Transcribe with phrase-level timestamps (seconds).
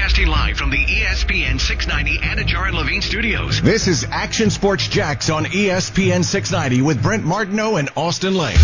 [0.00, 3.60] Broadcasting live from the ESPN 690 Anajar and Levine studios.
[3.60, 8.56] This is Action Sports Jax on ESPN 690 with Brent Martineau and Austen Lane.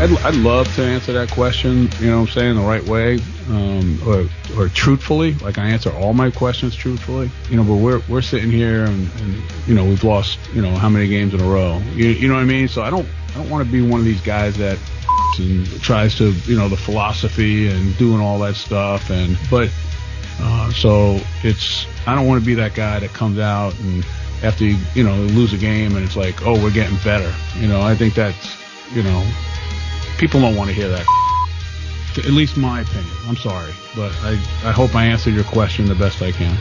[0.00, 3.20] I'd, I'd love to answer that question, you know what I'm saying, the right way,
[3.50, 4.26] um, or,
[4.56, 5.34] or truthfully.
[5.34, 9.10] Like I answer all my questions truthfully, you know, but we're, we're sitting here and,
[9.20, 11.82] and, you know, we've lost, you know, how many games in a row.
[11.92, 12.68] You, you know what I mean?
[12.68, 14.78] So I don't, I don't want to be one of these guys that
[15.38, 19.10] and tries to, you know, the philosophy and doing all that stuff.
[19.10, 19.70] And, but,
[20.40, 24.04] uh, so it's, I don't want to be that guy that comes out and
[24.42, 27.32] after you, you know, lose a game and it's like, oh, we're getting better.
[27.58, 28.56] You know, I think that's,
[28.94, 29.28] you know,
[30.18, 31.06] people don't want to hear that.
[32.18, 33.10] At least my opinion.
[33.26, 34.32] I'm sorry, but I,
[34.64, 36.56] I hope I answered your question the best I can.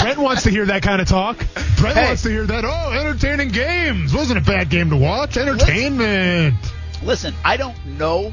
[0.00, 1.38] Brent wants to hear that kind of talk.
[1.78, 2.06] Brent Hey.
[2.06, 2.64] wants to hear that.
[2.64, 4.14] Oh, entertaining games.
[4.14, 5.36] Wasn't a bad game to watch.
[5.36, 6.54] Entertainment.
[7.02, 8.32] Listen, I don't know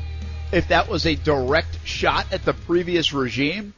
[0.51, 3.73] if that was a direct shot at the previous regime,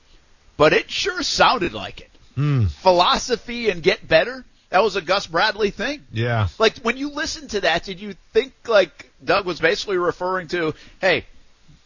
[0.57, 2.09] but it sure sounded like it.
[2.35, 2.65] Hmm.
[2.65, 4.43] Philosophy and get better.
[4.69, 6.01] That was a Gus Bradley thing.
[6.11, 6.47] Yeah.
[6.57, 10.73] Like when you listen to that, did you think like Doug was basically referring to,
[11.01, 11.25] hey,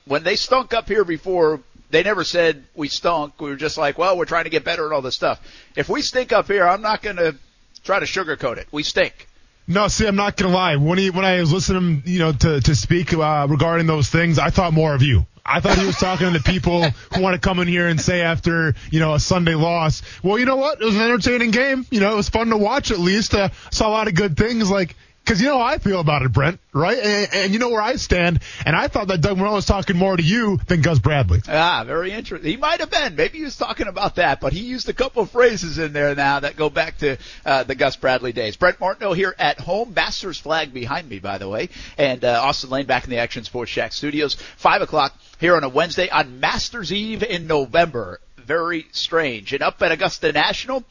[0.06, 1.59] when they stunk up here before,
[1.90, 3.40] they never said we stunk.
[3.40, 5.42] We were just like, well, we're trying to get better and all this stuff.
[5.76, 7.36] If we stink up here, I'm not going to
[7.84, 8.68] try to sugarcoat it.
[8.72, 9.28] We stink.
[9.67, 10.75] No, see, I'm not gonna lie.
[10.75, 14.38] When he when I was listening, you know, to to speak uh, regarding those things,
[14.38, 15.25] I thought more of you.
[15.45, 18.00] I thought he was talking to the people who want to come in here and
[18.00, 21.52] say after you know a Sunday loss, well, you know what, it was an entertaining
[21.52, 21.86] game.
[21.91, 22.91] You know, it was fun to watch.
[22.91, 24.69] At least uh, saw a lot of good things.
[24.69, 26.98] Like, because you know how I feel about it, Brent, right?
[26.98, 28.42] And, and you know where I stand.
[28.66, 31.42] And I thought that Doug Marrone was talking more to you than Gus Bradley.
[31.48, 32.50] Ah, very interesting.
[32.50, 33.16] He might have been.
[33.16, 36.14] Maybe he was talking about that, but he used a couple of phrases in there
[36.14, 38.58] now that go back to uh, the Gus Bradley days.
[38.58, 39.94] Brent Martineau here at home.
[39.94, 43.46] Masters flag behind me, by the way, and uh, Austen Lane back in the Action
[43.46, 44.36] Sports Jax studios.
[44.58, 48.20] Five o'clock here on a Wednesday on Masters Eve in November.
[48.38, 49.54] Very strange.
[49.54, 50.84] And up at Augusta National.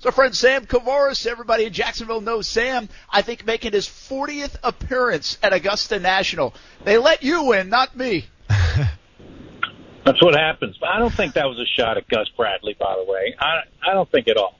[0.00, 2.88] So, friend Sam Kouvaris, everybody in Jacksonville knows Sam.
[3.10, 6.54] I think making his 40th appearance at Augusta National.
[6.84, 8.26] They let you win, not me.
[8.48, 10.76] That's what happens.
[10.78, 13.34] But I don't think that was a shot at Gus Bradley, by the way.
[13.40, 14.54] I I don't think at all.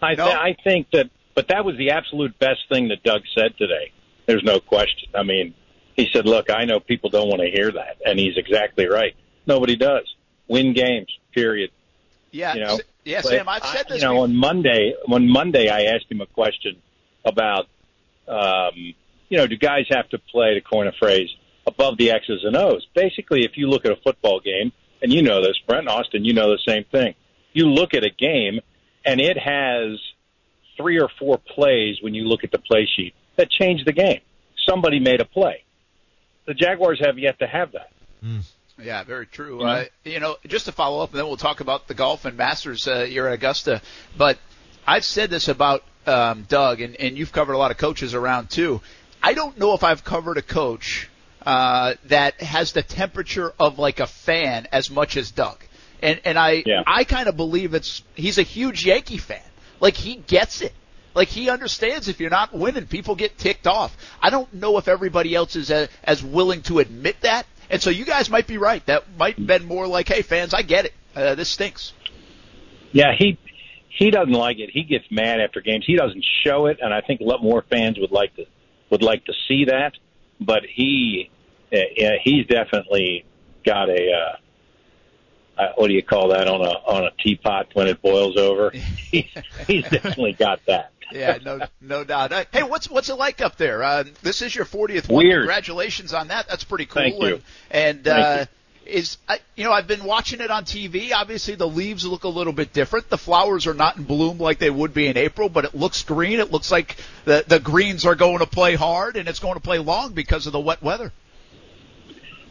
[0.00, 0.26] I No?
[0.26, 3.92] I think that, but that was the absolute best thing that Doug said today.
[4.26, 5.10] There's no question.
[5.14, 5.54] I mean,
[5.94, 9.14] he said, "Look, I know people don't want to hear that," and he's exactly right.
[9.46, 10.12] Nobody does.
[10.48, 11.08] Win games.
[11.32, 11.70] Period.
[12.30, 13.48] Yeah, You know, S- yeah, But Sam.
[13.48, 14.02] I've said I- this.
[14.02, 14.24] You know, before.
[14.24, 16.76] on Monday, on Monday, I asked him a question
[17.24, 17.66] about,
[18.26, 18.94] um,
[19.28, 21.28] you know, do guys have to play, to coin a phrase,
[21.66, 22.86] above the X's and O's?
[22.94, 24.72] Basically, if you look at a football game,
[25.02, 27.14] and you know this, Brent Austen, you know the same thing.
[27.52, 28.60] You look at a game,
[29.04, 29.98] and it has
[30.76, 34.20] three or four plays when you look at the play sheet that change the game.
[34.68, 35.64] Somebody made a play.
[36.46, 37.90] The Jaguars have yet to have that.
[38.80, 39.58] Yeah, very true.
[39.58, 39.70] You know?
[39.70, 42.36] Uh, you know, just to follow up, and then we'll talk about the golf and
[42.36, 43.82] Masters uh, here at Augusta.
[44.16, 44.38] But
[44.86, 48.50] I've said this about um, Doug, and, and you've covered a lot of coaches around
[48.50, 48.80] too.
[49.22, 51.10] I don't know if I've covered a coach
[51.44, 55.58] uh, that has the temperature of like a fan as much as Doug.
[56.00, 56.82] And and I Yeah.
[56.86, 59.42] I kind of believe it's he's a huge Yankee fan.
[59.80, 60.72] Like he gets it.
[61.14, 63.96] Like he understands if you're not winning, people get ticked off.
[64.22, 67.46] I don't know if everybody else is as, as willing to admit that.
[67.70, 68.84] And so you guys might be right.
[68.86, 70.94] That might have been more like, hey fans, I get it.
[71.14, 71.92] Uh, this stinks.
[72.92, 73.38] Yeah, he
[73.88, 74.70] he doesn't like it.
[74.72, 75.84] He gets mad after games.
[75.86, 78.44] He doesn't show it, and I think a lot more fans would like to
[78.90, 79.92] would like to see that.
[80.40, 81.30] But he
[81.72, 81.76] uh,
[82.22, 83.24] he's definitely
[83.64, 87.88] got a uh, uh, what do you call that on a on a teapot when
[87.88, 88.72] it boils over?
[89.08, 89.26] He,
[89.66, 90.92] he's definitely got that.
[91.12, 92.32] Yeah, no, no doubt.
[92.32, 93.82] Uh, hey, what's what's it like up there?
[93.82, 95.24] Uh, this is your 40th one.
[95.24, 95.42] Weird.
[95.42, 96.48] Congratulations on that.
[96.48, 97.02] That's pretty cool.
[97.02, 97.40] Thank you.
[97.70, 98.46] And, and uh,
[98.88, 101.12] is I, you know I've been watching it on TV.
[101.12, 103.08] Obviously, the leaves look a little bit different.
[103.10, 106.02] The flowers are not in bloom like they would be in April, but it looks
[106.02, 106.40] green.
[106.40, 109.60] It looks like the the greens are going to play hard and it's going to
[109.60, 111.12] play long because of the wet weather.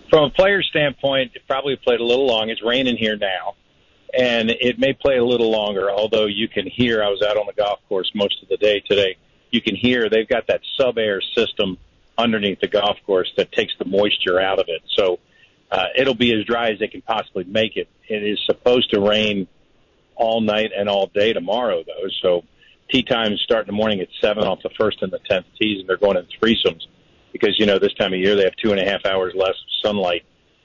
[0.10, 2.50] From a player standpoint, it probably played a little long.
[2.50, 3.56] It's raining here now,
[4.18, 5.90] and it may play a little longer.
[5.92, 8.80] Although you can hear, I was out on the golf course most of the day
[8.80, 9.18] today.
[9.52, 11.78] You can hear they've got that sub air system
[12.18, 14.82] underneath the golf course that takes the moisture out of it.
[14.96, 15.20] So
[15.72, 17.88] uh, it'll be as dry as they can possibly make it.
[18.08, 19.48] It is supposed to rain
[20.16, 22.08] all night and all day tomorrow, though.
[22.22, 22.44] So
[22.90, 25.80] tee times start in the morning at seven off the first and the tenth tees,
[25.80, 26.88] and they're going in threesomes
[27.32, 29.56] because you know this time of year they have two and a half hours less
[29.84, 30.24] sunlight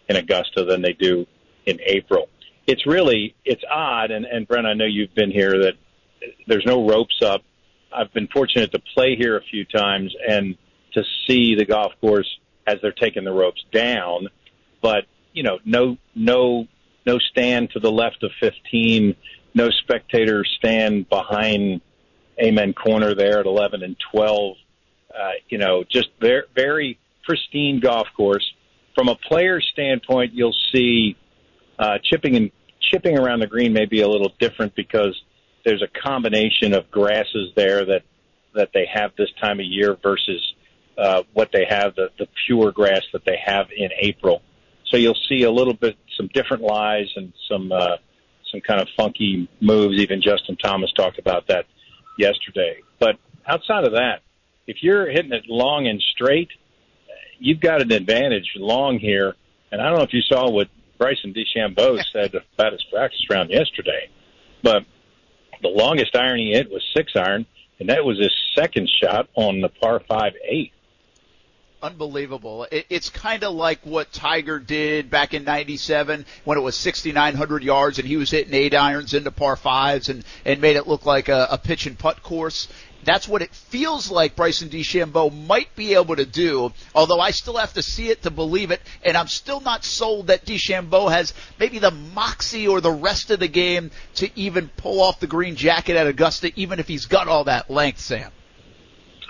[0.08, 1.26] in Augusta than they do
[1.66, 2.28] in April.
[2.66, 5.50] It's really it's odd, and, and Brent, I know you've been here.
[5.50, 5.74] That
[6.46, 7.42] there's no ropes up.
[7.92, 10.56] I've been fortunate to play here a few times and
[10.94, 12.28] to see the golf course
[12.66, 14.28] as they're taking the ropes down,
[14.80, 16.66] but you know, no no
[17.06, 19.16] no stand to the left of 15,
[19.54, 21.80] no spectator stand behind
[22.40, 24.56] Amen Corner there at 11 and 12.
[25.12, 28.44] Uh, you know, just very very pristine golf course.
[28.94, 31.16] From a player standpoint, you'll see
[31.78, 32.50] uh, chipping and
[32.90, 35.20] chipping around the green may be a little different because
[35.64, 38.02] there's a combination of grasses there that
[38.54, 40.54] that they have this time of year versus
[40.98, 44.42] uh, what they have the, the pure grass that they have in April.
[44.90, 47.96] So you'll see a little bit some different lies and some uh,
[48.50, 49.98] some kind of funky moves.
[50.00, 51.64] Even Justin Thomas talked about that
[52.18, 52.80] yesterday.
[52.98, 53.16] But
[53.46, 54.20] outside of that,
[54.66, 56.50] if you're hitting it long and straight,
[57.38, 59.34] you've got an advantage long here.
[59.70, 60.68] And I don't know if you saw what
[61.02, 64.08] Bryson DeChambeau said about his practice round yesterday,
[64.62, 64.84] but
[65.60, 67.44] the longest iron he hit was six iron,
[67.80, 70.70] and that was his second shot on the par five eight.
[71.82, 72.68] Unbelievable.
[72.70, 77.64] It, it's kind of like what Tiger did back in 97 when it was 6,900
[77.64, 81.04] yards and he was hitting eight irons into par fives and, and made it look
[81.04, 82.68] like a, a pitch and putt course.
[83.04, 87.56] That's what it feels like Bryson DeChambeau might be able to do, although I still
[87.56, 91.34] have to see it to believe it, and I'm still not sold that DeChambeau has
[91.58, 95.56] maybe the moxie or the rest of the game to even pull off the green
[95.56, 98.30] jacket at Augusta, even if he's got all that length, Sam.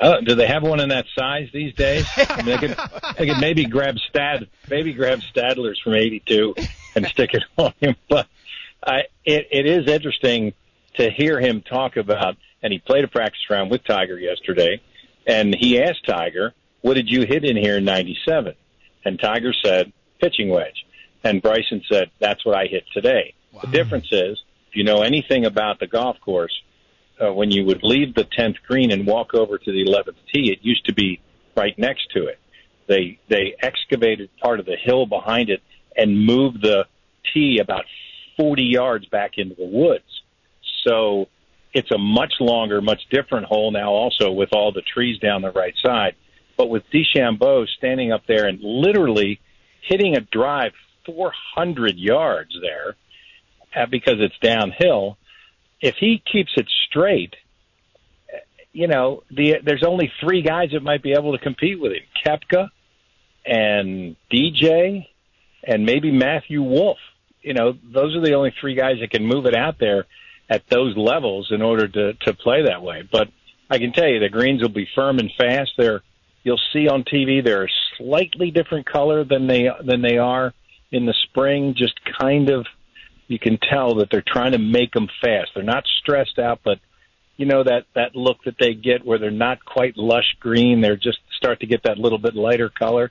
[0.01, 2.07] Uh, do they have one in that size these days?
[2.17, 2.77] I mean, they could,
[3.19, 6.55] they could maybe grab Stad, maybe grab Stadler's from '82
[6.97, 7.95] and stick it on him.
[8.09, 8.27] But
[8.85, 10.55] I, it, it is interesting
[10.95, 12.37] to hear him talk about.
[12.63, 14.81] And he played a practice round with Tiger yesterday,
[15.27, 18.55] and he asked Tiger, "What did you hit in here in '97?"
[19.05, 20.85] And Tiger said, "Pitching wedge."
[21.25, 23.63] And Bryson said, "That's what I hit today." Wow.
[23.63, 26.57] The difference is, if you know anything about the golf course,
[27.21, 30.51] uh, when you would leave the 10th green and walk over to the 11th tee,
[30.51, 31.21] it used to be
[31.57, 32.39] right next to it.
[32.87, 35.63] They they excavated part of the hill behind it
[35.97, 36.87] and moved the
[37.33, 37.85] tee about
[38.37, 40.23] 40 yards back into the woods.
[40.87, 41.29] So
[41.73, 45.51] it's a much longer, much different hole now, also with all the trees down the
[45.51, 46.15] right side.
[46.57, 49.41] But with DeChambeau standing up there and literally
[49.89, 50.73] hitting a drive
[51.07, 52.97] 400 yards there
[53.75, 55.17] uh, because it's downhill,
[55.81, 57.35] if he keeps it straight,
[58.73, 62.03] you know, the there's only three guys that might be able to compete with him:
[62.25, 62.69] Koepka
[63.45, 65.07] and DJ,
[65.63, 66.99] and maybe Matthew Wolff.
[67.43, 70.07] You know, those are the only three guys that can move it out there
[70.53, 73.09] at those levels in order to to play that way.
[73.11, 73.29] But
[73.71, 75.73] I can tell you, the greens will be firm and fast.
[75.79, 76.03] They're
[76.43, 80.53] you'll see on TV they're a slightly different color than they than they are
[80.91, 81.75] in the spring.
[81.77, 82.67] Just kind of
[83.29, 85.53] you can tell that they're trying to make them fast.
[85.55, 86.81] They're not stressed out, but
[87.39, 90.83] you know that that look that they get where they're not quite lush green.
[90.83, 93.11] They're just start to get that little bit lighter color.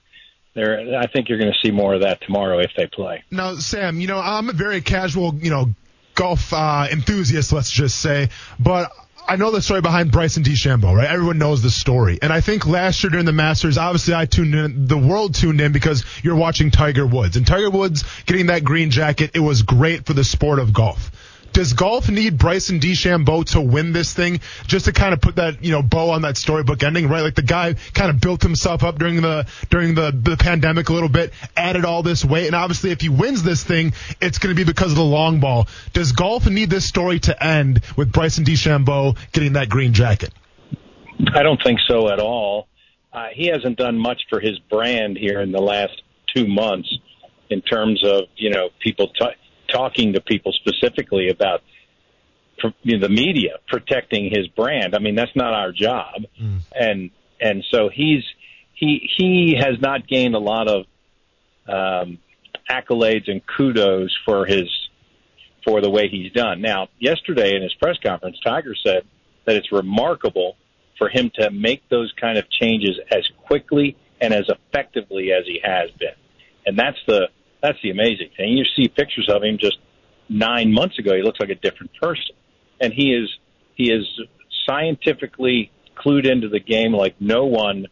[0.53, 3.23] There, I think you're going to see more of that tomorrow if they play.
[3.31, 5.73] Now, Sam, you know I'm a very casual, you know,
[6.21, 8.29] golf uh, enthusiast, let's just say,
[8.59, 8.91] but
[9.27, 11.09] I know the story behind Bryson DeChambeau, right?
[11.09, 12.19] Everyone knows the story.
[12.21, 15.62] And I think last year during the Masters, obviously I tuned in, the world tuned
[15.62, 17.38] in because you're watching Tiger Woods.
[17.38, 21.12] And Tiger Woods getting that green jacket, it was great for the sport of golf.
[21.62, 25.63] Does golf need Bryson DeChambeau to win this thing just to kind of put that,
[25.63, 27.22] you know, bow on that storybook ending, right?
[27.22, 30.94] Like the guy kind of built himself up during the, during the, the pandemic a
[30.94, 32.48] little bit, added all this weight.
[32.48, 35.40] And obviously if he wins this thing, it's going to be because of the long
[35.40, 35.68] ball.
[35.94, 40.34] Does golf need this story to end with Bryson DeChambeau getting that green jacket?
[41.32, 42.70] I don't think so at all.
[43.13, 46.01] Uh, he hasn't done much for his brand here in the last
[46.36, 46.91] two months
[47.51, 49.12] in terms of, you know, people
[49.72, 51.62] talking to people specifically about
[52.84, 54.96] you know, the media protecting his brand.
[54.96, 56.60] I mean, that's not our job, mm.
[56.74, 58.24] and and so he's
[58.74, 60.86] he he has not gained a lot of
[61.68, 62.20] um,
[62.70, 64.70] accolades and kudos for his
[65.66, 66.62] for the way he's done.
[66.62, 69.04] Now, yesterday in his press conference, Tiger said
[69.46, 70.56] that it's remarkable
[70.98, 75.60] for him to make those kind of changes as quickly and as effectively as he
[75.63, 76.16] has been,
[76.66, 77.28] and that's the
[77.62, 78.53] that's the amazing thing.
[78.58, 79.77] You see pictures of him just
[80.30, 81.15] nine months ago.
[81.15, 82.36] He looks like a different person,
[82.80, 83.30] and he is
[83.75, 84.06] he is
[84.68, 87.86] scientifically clued into the game like no one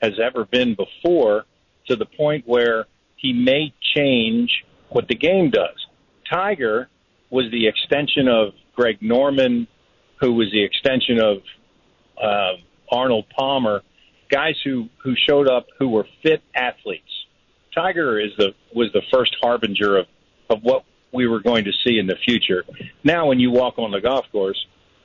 [0.00, 1.44] has ever been before,
[1.88, 4.50] to the point where he may change
[4.90, 5.86] what the game does.
[6.32, 6.88] Tiger
[7.30, 9.66] was the extension of Greg Norman,
[10.20, 11.38] who was the extension of
[12.22, 12.60] uh,
[12.90, 13.82] Arnold Palmer,
[14.30, 17.17] guys who who showed up who were fit athletes
[17.78, 20.06] Tiger is the was the first harbinger of
[20.50, 22.64] of what we were going to see in the future.
[23.04, 24.60] Now, when you walk on the golf course,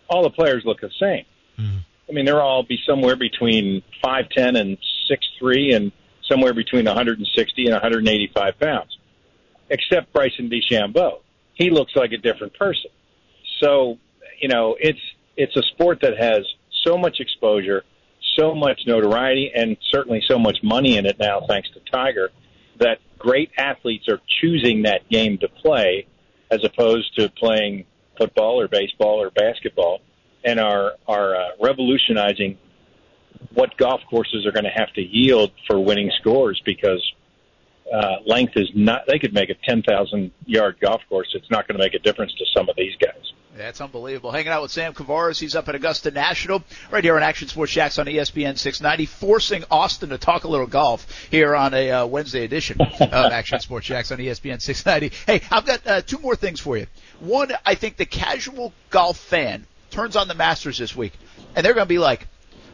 [0.09, 1.25] all the players look the same.
[1.59, 1.77] Mm-hmm.
[2.09, 4.77] I mean, they're all be somewhere between five ten and
[5.07, 5.91] six three, and
[6.29, 8.97] somewhere between 160 and 185 pounds.
[9.69, 11.19] except Bryson DeChambeau.
[11.55, 12.91] He looks like a different person.
[13.61, 13.97] So,
[14.41, 14.99] you know, it's
[15.35, 16.45] it's a sport that has
[16.83, 17.83] so much exposure,
[18.37, 22.29] so much notoriety, and certainly so much money in it now, thanks to Tiger,
[22.79, 26.07] that great athletes are choosing that game to play
[26.51, 27.85] as opposed to playing
[28.17, 29.99] football or baseball or basketball,
[30.43, 32.57] and are are uh, revolutionizing
[33.53, 37.01] what golf courses are going to have to yield for winning scores because
[37.93, 39.01] uh, length is not.
[39.07, 41.29] They could make a ten thousand yard golf course.
[41.33, 43.33] It's not going to make a difference to some of these guys.
[43.55, 44.31] That's unbelievable.
[44.31, 45.39] Hanging out with Sam Kouvaris.
[45.39, 49.63] He's up at Augusta National, right here on Action Sports Jax on ESPN 690, forcing
[49.69, 53.85] Austen to talk a little golf here on a uh, Wednesday edition of Action Sports
[53.85, 55.15] Jax on ESPN 690.
[55.27, 56.87] Hey, I've got uh, two more things for you.
[57.19, 61.13] One, I think the casual golf fan turns on the Masters this week,
[61.55, 62.27] and they're going to be like,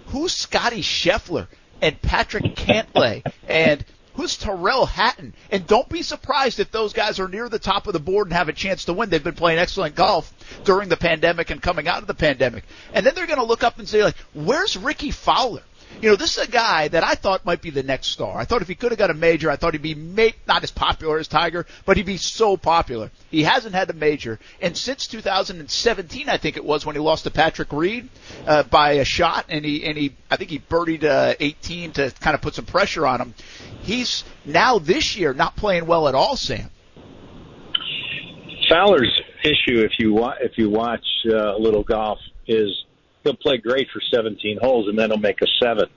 [0.07, 1.47] "Who's Scotty Scheffler
[1.81, 3.83] and Patrick Cantlay and?"
[4.19, 5.33] Who's Tyrrell Hatton?
[5.49, 8.33] And don't be surprised if those guys are near the top of the board and
[8.33, 9.09] have a chance to win.
[9.09, 10.33] They've been playing excellent golf
[10.65, 12.65] during the pandemic and coming out of the pandemic.
[12.93, 15.63] And then they're going to look up and say, like, where's Rickie Fowler?
[16.01, 18.37] You know, this is a guy that I thought might be the next star.
[18.37, 20.63] I thought if he could have got a major, I thought he'd be ma- not
[20.63, 23.11] as popular as Tiger, but he'd be so popular.
[23.31, 27.25] He hasn't had a major, and since 2017, I think it was when he lost
[27.25, 28.07] to Patrick Reed
[28.47, 32.11] uh, by a shot, and he and he, I think he birdied uh, 18 to
[32.21, 33.33] kind of put some pressure on him.
[33.89, 36.69] He's now this year not playing well at all, Sam.
[38.69, 42.69] Fowler's issue, if you wa- if you watch uh, a little golf, is
[43.23, 45.87] he'll play great for 17 holes and then he'll make a seven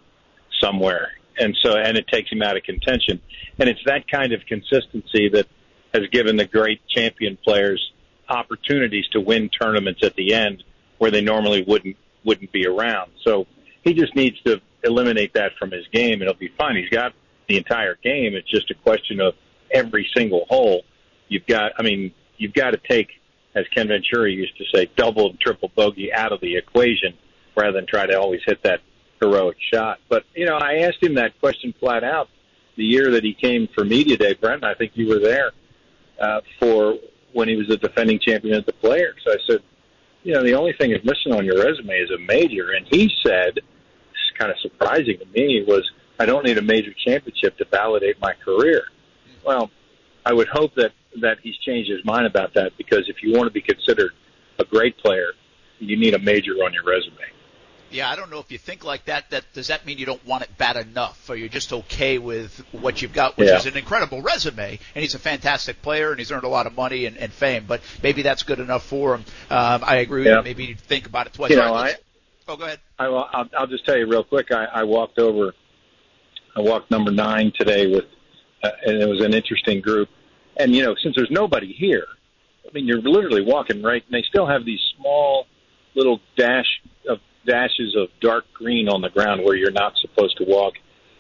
[0.58, 3.20] somewhere, and so and it takes him out of contention.
[3.58, 5.46] And it's that kind of consistency that
[5.92, 7.92] has given the great champion players
[8.26, 10.64] opportunities to win tournaments at the end
[10.96, 13.10] where they normally wouldn't wouldn't be around.
[13.22, 13.46] So
[13.84, 16.76] he just needs to eliminate that from his game, and he'll be fine.
[16.76, 17.12] He's got
[17.52, 18.34] the entire game.
[18.34, 19.34] It's just a question of
[19.70, 20.84] every single hole.
[21.28, 23.08] You've got, I mean, you've got to take,
[23.54, 27.14] as Ken Venturi used to say, double and triple bogey out of the equation
[27.54, 28.80] rather than try to always hit that
[29.20, 29.98] heroic shot.
[30.08, 32.28] But, you know, I asked him that question flat out
[32.76, 34.64] the year that he came for Media Day, Brent.
[34.64, 35.52] I think you were there
[36.18, 36.96] uh, for
[37.34, 39.20] when he was the defending champion of the Players.
[39.26, 39.60] I said,
[40.22, 42.70] you know, the only thing that's missing on your resume is a major.
[42.70, 43.60] And he said,
[44.38, 45.88] kind of surprising to me, was
[46.22, 48.84] I don't need a major championship to validate my career.
[49.44, 49.70] Well,
[50.24, 53.46] I would hope that that he's changed his mind about that because if you want
[53.48, 54.12] to be considered
[54.58, 55.32] a great player,
[55.80, 57.16] you need a major on your resume.
[57.90, 59.30] Yeah, I don't know if you think like that.
[59.30, 62.56] That does that mean you don't want it bad enough, or you're just okay with
[62.70, 63.56] what you've got, which Yeah.
[63.56, 66.74] is an incredible resume, and he's a fantastic player, and he's earned a lot of
[66.76, 67.64] money and, and fame.
[67.66, 69.24] But maybe that's good enough for him.
[69.50, 70.38] Um, I agree with Yeah.
[70.38, 70.44] you.
[70.44, 71.50] Maybe you think about it twice.
[71.50, 72.78] You know, right, I oh, go ahead.
[72.98, 74.52] I, I'll, I'll just tell you real quick.
[74.52, 75.52] I, I walked over.
[76.56, 78.04] I walked number nine today with,
[78.62, 80.08] uh, and it was an interesting group.
[80.56, 82.06] And you know, since there's nobody here,
[82.66, 84.02] I mean, you're literally walking right.
[84.04, 85.46] And they still have these small
[85.94, 90.44] little dash of dashes of dark green on the ground where you're not supposed to
[90.44, 90.74] walk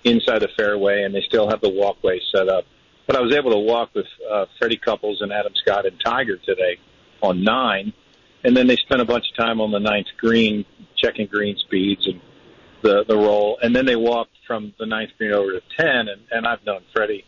[0.04, 2.64] inside the fairway, and they still have the walkway set up.
[3.06, 6.36] But I was able to walk with uh, Freddie Couples and Adam Scott and Tiger
[6.36, 6.78] today
[7.22, 7.92] on nine,
[8.44, 10.64] and then they spent a bunch of time on the ninth green
[10.96, 12.20] checking green speeds and
[12.82, 16.08] the the roll, and then they walked from the ninth green over to ten.
[16.08, 17.24] And, and I've known Freddie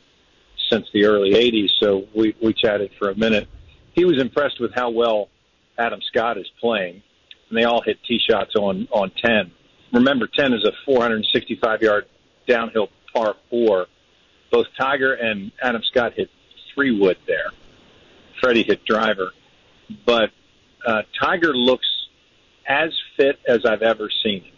[0.71, 3.49] since the early '80s, so we we chatted for a minute.
[3.93, 5.29] He was impressed with how well
[5.79, 7.03] Adam Scott is playing,
[7.49, 9.53] and they all hit tee shots on on ten.
[9.93, 12.07] Remember, ten is a 465 yard
[12.49, 13.87] downhill par four.
[14.51, 16.31] Both Tiger and Adam Scott hit
[16.75, 17.51] three wood there.
[18.41, 19.33] Freddie hit driver,
[20.05, 20.31] but
[20.87, 21.87] uh, Tiger looks
[22.67, 24.54] as fit as I've ever seen him,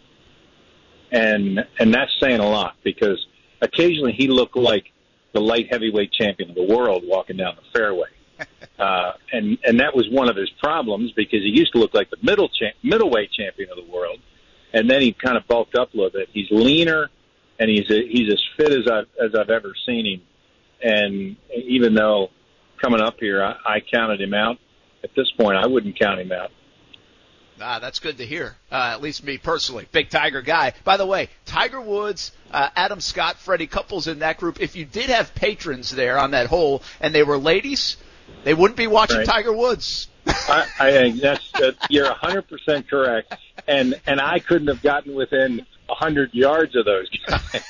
[1.11, 3.25] and and that's saying a lot because
[3.61, 4.85] occasionally he looked like
[5.33, 8.09] the light heavyweight champion of the world walking down the fairway,
[8.79, 12.09] uh, and and that was one of his problems because he used to look like
[12.09, 14.19] the middle cha- middleweight champion of the world,
[14.73, 16.29] and then he kind of bulked up a little bit.
[16.31, 17.09] He's leaner,
[17.59, 20.21] and he's a, he's as fit as I've as I've ever seen him,
[20.81, 22.29] and even though
[22.81, 24.57] coming up here I, I counted him out,
[25.03, 26.51] at this point I wouldn't count him out.
[27.61, 28.55] Ah, that's good to hear.
[28.71, 30.73] Uh, at least me personally, big Tiger guy.
[30.83, 34.61] By the way, Tiger Woods, uh, Adam Scott, Freddie Couples in that group.
[34.61, 37.97] If you did have patrons there on that hole and they were ladies,
[38.43, 39.27] they wouldn't be watching Right.
[39.27, 40.07] Tiger Woods.
[40.27, 43.33] I, I think that's that, you're a hundred percent correct,
[43.67, 47.61] and and I couldn't have gotten within a hundred yards of those guys.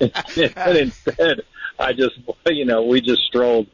[0.00, 0.12] and
[0.78, 1.42] instead,
[1.78, 3.66] I just you know we just strolled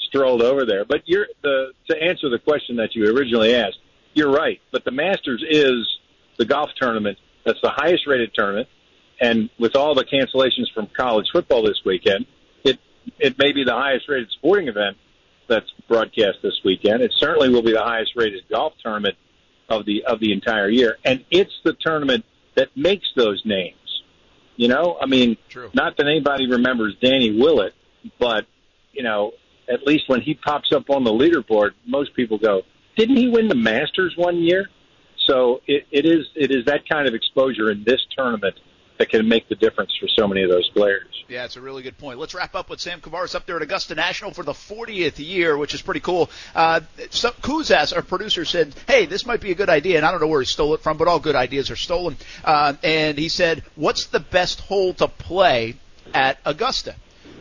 [0.00, 0.84] strolled over there.
[0.84, 3.78] But you're the to answer the question that you originally asked,
[4.18, 4.60] you're right.
[4.72, 5.86] But the Masters is
[6.38, 8.68] the golf tournament that's the highest rated tournament,
[9.20, 12.26] and with all the cancellations from college football this weekend,
[12.64, 12.78] it
[13.18, 14.96] it may be the highest rated sporting event
[15.48, 17.00] that's broadcast this weekend.
[17.00, 19.16] It certainly will be the highest rated golf tournament
[19.68, 22.24] of the of the entire year, and it's the tournament
[22.56, 23.76] that makes those names.
[24.56, 25.70] You know, I mean, True.
[25.72, 27.74] not that anybody remembers Danny Willett,
[28.18, 28.46] but
[28.92, 29.32] you know,
[29.72, 32.62] at least when he pops up on the leaderboard, most people go,
[32.98, 34.68] "Didn't he win the Masters one year?"
[35.26, 38.56] So it, it is it is that kind of exposure in this tournament
[38.98, 41.06] that can make the difference for so many of those players.
[41.28, 42.18] Yeah, it's a really good point.
[42.18, 45.56] Let's wrap up with Sam Kouvaris up there at Augusta National for the 40th year,
[45.56, 46.28] which is pretty cool.
[46.54, 50.20] Uh, Kuzas, our producer, said, "Hey, this might be a good idea," and I don't
[50.20, 52.16] know where he stole it from, but all good ideas are stolen.
[52.44, 55.76] Uh, and he said, "What's the best hole to play
[56.12, 56.96] at Augusta?"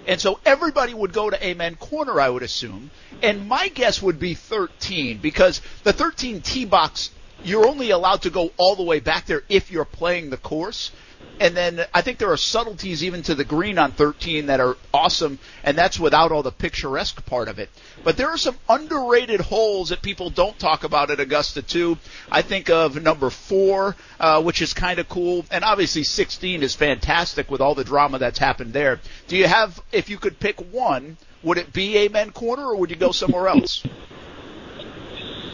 [0.08, 2.92] And so everybody would go to Amen Corner, I would assume.
[3.22, 7.12] And my guess would be 13 because the 13 tee box,
[7.44, 10.92] you're only allowed to go all the way back there if you're playing the course.
[11.40, 14.76] And then I think there are subtleties even to the green on 13 that are
[14.92, 17.70] awesome, and that's without all the picturesque part of it.
[18.04, 22.00] But there are some underrated holes that people don't talk about at Augusta too.
[22.32, 26.74] I think of number four, uh, which is kind of cool, and obviously 16 is
[26.74, 29.00] fantastic with all the drama that's happened there.
[29.28, 32.90] Do you have, if you could pick one, would it be Amen Corner or would
[32.90, 33.84] you go somewhere else?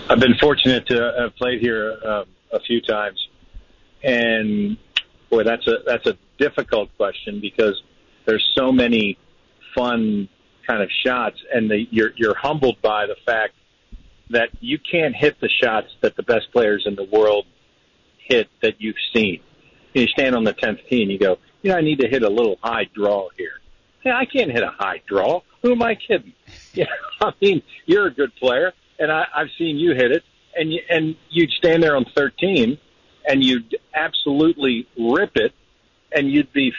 [0.10, 3.28] I've been fortunate to have played here um, a few times,
[4.02, 4.78] and
[5.34, 7.82] boy, that's a that's a difficult question because
[8.26, 9.18] there's so many
[9.76, 10.30] fun
[10.68, 13.54] kind of shots, and the, you're you're humbled by the fact
[14.30, 17.46] that you can't hit the shots that the best players in the world
[18.18, 19.42] hit that you've seen.
[19.94, 22.24] You stand on the tenth tee and you go, you know, I need to hit
[22.24, 23.60] a little high draw here.
[24.02, 25.42] Hey, I can't hit a high draw.
[25.62, 26.34] Who am I kidding?
[26.74, 26.86] Yeah,
[27.22, 30.24] I mean, you're a good player, and I, I've seen you hit it,
[30.56, 32.80] and you, and you'd stand there on 13,
[33.28, 35.54] and you'd absolutely rip it,
[36.12, 36.74] and you'd be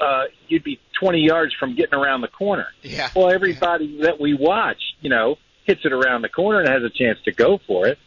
[0.00, 2.66] uh, you'd be 20 yards from getting around the corner.
[2.82, 3.10] Yeah.
[3.14, 6.90] Well, everybody that we watch, you know, hits it around the corner and has a
[6.90, 7.98] chance to go for it.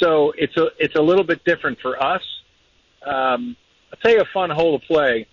[0.00, 2.22] So it's a it's a little bit different for us.
[3.06, 3.56] Um,
[3.92, 5.26] I'll tell you a fun hole to play,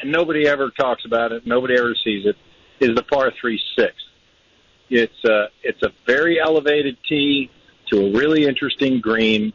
[0.00, 1.46] and nobody ever talks about it.
[1.46, 2.36] Nobody ever sees it.
[2.80, 3.94] Is the par three six.
[4.88, 7.50] It's a it's a very elevated tee
[7.88, 9.52] to a really interesting green,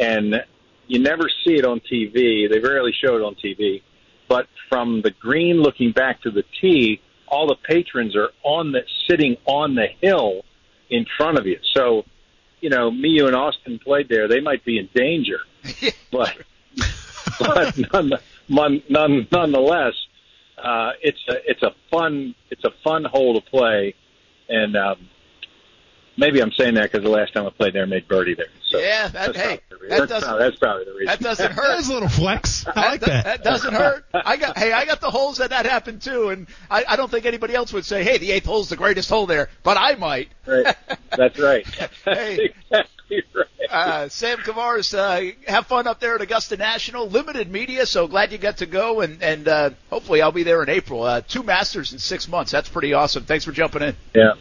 [0.00, 0.44] and
[0.88, 2.48] you never see it on TV.
[2.50, 3.82] They rarely show it on TV,
[4.28, 8.82] but from the green looking back to the tee, all the patrons are on the
[9.08, 10.42] sitting on the hill
[10.90, 11.58] in front of you.
[11.74, 12.04] So,
[12.60, 14.28] you know, me, you, and Austen played there.
[14.28, 15.40] They might be in danger,
[16.12, 16.36] but
[17.38, 18.12] but none,
[18.48, 19.94] none, none, nonetheless,
[20.56, 23.94] uh, it's a it's a fun it's a fun hole to play,
[24.48, 25.08] and um,
[26.16, 28.46] maybe I'm saying that because the last time I played there, I made birdie there.
[28.70, 31.06] So Yeah, that- that's hey, probably that that's, doesn't- probably, that's probably the reason.
[31.06, 31.66] That doesn't hurt.
[31.68, 32.66] There's a little flex.
[32.66, 33.24] I like that.
[33.24, 34.04] That doesn't hurt.
[34.14, 37.10] I got hey, I got the holes that that happened too, and I, I don't
[37.10, 39.94] think anybody else would say, hey, the eighth hole's the greatest hole there, but I
[39.96, 40.28] might.
[40.46, 40.74] right.
[41.16, 41.66] That's right.
[42.04, 42.52] Hey.
[43.08, 43.70] Exactly right.
[43.70, 47.08] Uh, Sam Kouvaris, uh, have fun up there at Augusta National.
[47.08, 50.60] Limited media, so glad you got to go, and and uh, hopefully I'll be there
[50.64, 51.04] in April.
[51.04, 52.50] Uh, two Masters in six months.
[52.50, 53.24] That's pretty awesome.
[53.24, 53.96] Thanks for jumping in.
[54.12, 54.32] yeah,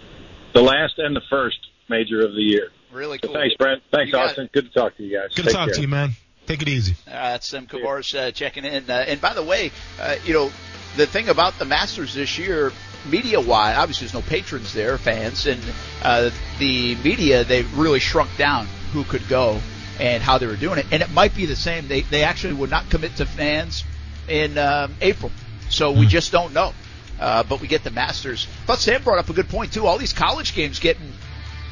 [0.55, 2.69] the last and the first major of the year.
[2.95, 3.35] Really So cool.
[3.35, 3.83] thanks, Brent.
[3.91, 4.49] Thanks, You Austen.
[4.53, 5.33] Good to talk to you guys.
[5.35, 5.75] Good to talk care.
[5.75, 6.11] to you, man.
[6.47, 6.95] Take it easy.
[7.07, 8.89] Uh, that's Sam Kouvaris uh, checking in.
[8.89, 10.51] Uh, and by the way, uh, you know,
[10.95, 12.71] the thing about the Masters this year,
[13.09, 15.61] media wise, obviously there's no patrons there, fans, and
[16.03, 16.29] uh,
[16.59, 19.59] the media, they really shrunk down who could go
[19.99, 20.85] and how they were doing it.
[20.91, 21.87] And it might be the same.
[21.87, 23.83] They, they actually would not commit to fans
[24.29, 25.31] in um, April.
[25.69, 26.73] So we just don't know.
[27.19, 28.45] Uh, but we get the Masters.
[28.67, 29.87] But Sam brought up a good point, too.
[29.87, 31.13] All these college games getting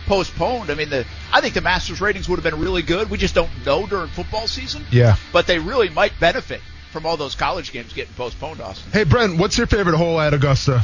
[0.06, 0.70] postponed.
[0.70, 3.10] I mean, the I think the Masters ratings would have been really good.
[3.10, 5.16] We just don't know during football season Yeah.
[5.32, 6.62] but they really might benefit
[6.92, 8.92] from all those college games getting postponed, Austen.
[8.92, 10.84] Hey, Brent, what's your favorite hole at Augusta?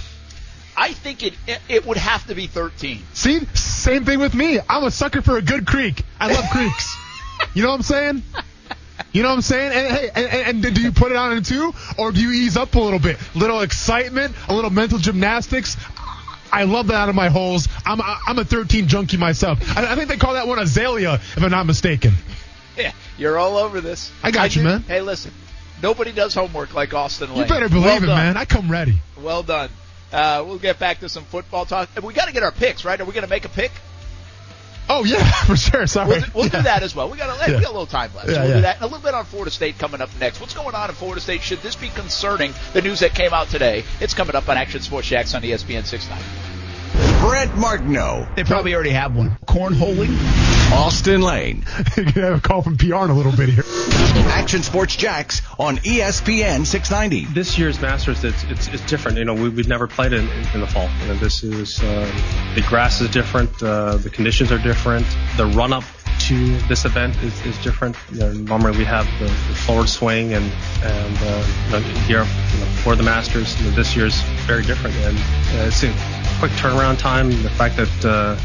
[0.75, 1.34] I think it
[1.67, 3.03] it would have to be 13.
[3.13, 4.60] See, same thing with me.
[4.67, 6.03] I'm a sucker for a good creek.
[6.19, 6.95] I love creeks.
[7.53, 8.23] You know what I'm saying?
[9.12, 9.71] You know what I'm saying?
[9.73, 12.58] And hey, and, and do you put it on in two, or do you ease
[12.58, 13.17] up a little bit?
[13.34, 15.77] Little excitement, a little mental gymnastics.
[16.52, 17.68] I love that out of my holes.
[17.86, 19.60] I'm I'm a 13 junkie myself.
[19.78, 22.14] I, I think they call that one azalea, if I'm not mistaken.
[22.78, 24.10] Yeah, you're all over this.
[24.24, 24.82] I got you, do- man.
[24.84, 25.34] Hey, listen,
[25.84, 27.40] nobody does homework like Austen Lane.
[27.40, 28.16] You better believe well it, done.
[28.16, 28.38] man.
[28.38, 29.02] I come ready.
[29.22, 29.70] Well done.
[30.14, 31.90] Uh, we'll get back to some football talk.
[32.02, 32.98] We got to get our picks, right?
[33.00, 33.72] Are we going to make a pick?
[34.89, 35.86] Oh yeah, for sure.
[35.88, 36.10] Sorry.
[36.10, 36.58] We'll, do, we'll Yeah.
[36.58, 37.10] do that as well.
[37.10, 37.58] We got a, Yeah.
[37.58, 38.28] we got a little time left.
[38.28, 38.75] so Yeah, we'll do that.
[38.78, 40.39] And a little bit on Florida State coming up next.
[40.41, 41.41] What's going on in Florida State?
[41.41, 42.54] Should this be concerning?
[42.73, 43.84] The news that came out today.
[44.02, 46.19] It's coming up on Action Sports Jax on ESPN 69.
[47.22, 48.28] Brent Martineau.
[48.36, 49.38] They probably already have one.
[49.48, 50.18] Cornholing.
[50.72, 51.66] Austen Lane.
[51.98, 53.64] You're gonna have a call from PR in a little bit here.
[54.30, 57.34] Action Sports Jax on ESPN 690.
[57.34, 59.18] this year's Masters, it's, it's, it's different.
[59.18, 60.88] You know, we, we've never played in, in, in the fall.
[61.02, 62.12] You know, this is uh,
[62.56, 65.08] the grass is different, uh, the conditions are different,
[65.38, 65.84] the run up
[66.20, 67.96] to this event is, is different.
[68.12, 70.46] You know, normally we have the, the Florida swing and
[70.84, 73.60] and uh, you know, here you know, for the Masters.
[73.60, 77.30] You know, this year's very different, and uh, it's a quick turnaround time.
[77.43, 78.39] The fact that uh,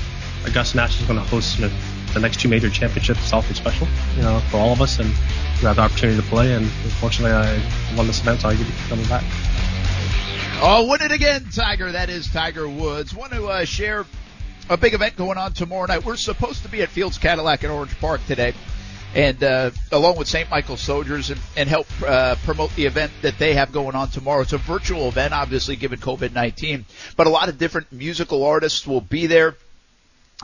[0.46, 1.70] Augusta National is going to host know,
[2.12, 5.08] the next two major championships is awfully special, you know, for all of us, and
[5.08, 6.54] we have the opportunity to play.
[6.54, 7.60] And unfortunately, I
[7.96, 9.22] won this event, so I get to coming back.
[10.60, 11.92] Oh, win it again, Tiger.
[11.92, 13.14] That is Tiger Woods.
[13.14, 14.06] Want to uh, share
[14.68, 16.04] a big event going on tomorrow night.
[16.04, 18.54] We're supposed to be at Fields Cadillac in Orange Park today,
[19.14, 20.50] and uh, along with St.
[20.50, 24.42] Michael Soldiers, and, and help uh, promote the event that they have going on tomorrow.
[24.42, 26.84] It's a virtual event, obviously, given COVID 19,
[27.16, 29.56] but a lot of different musical artists will be there.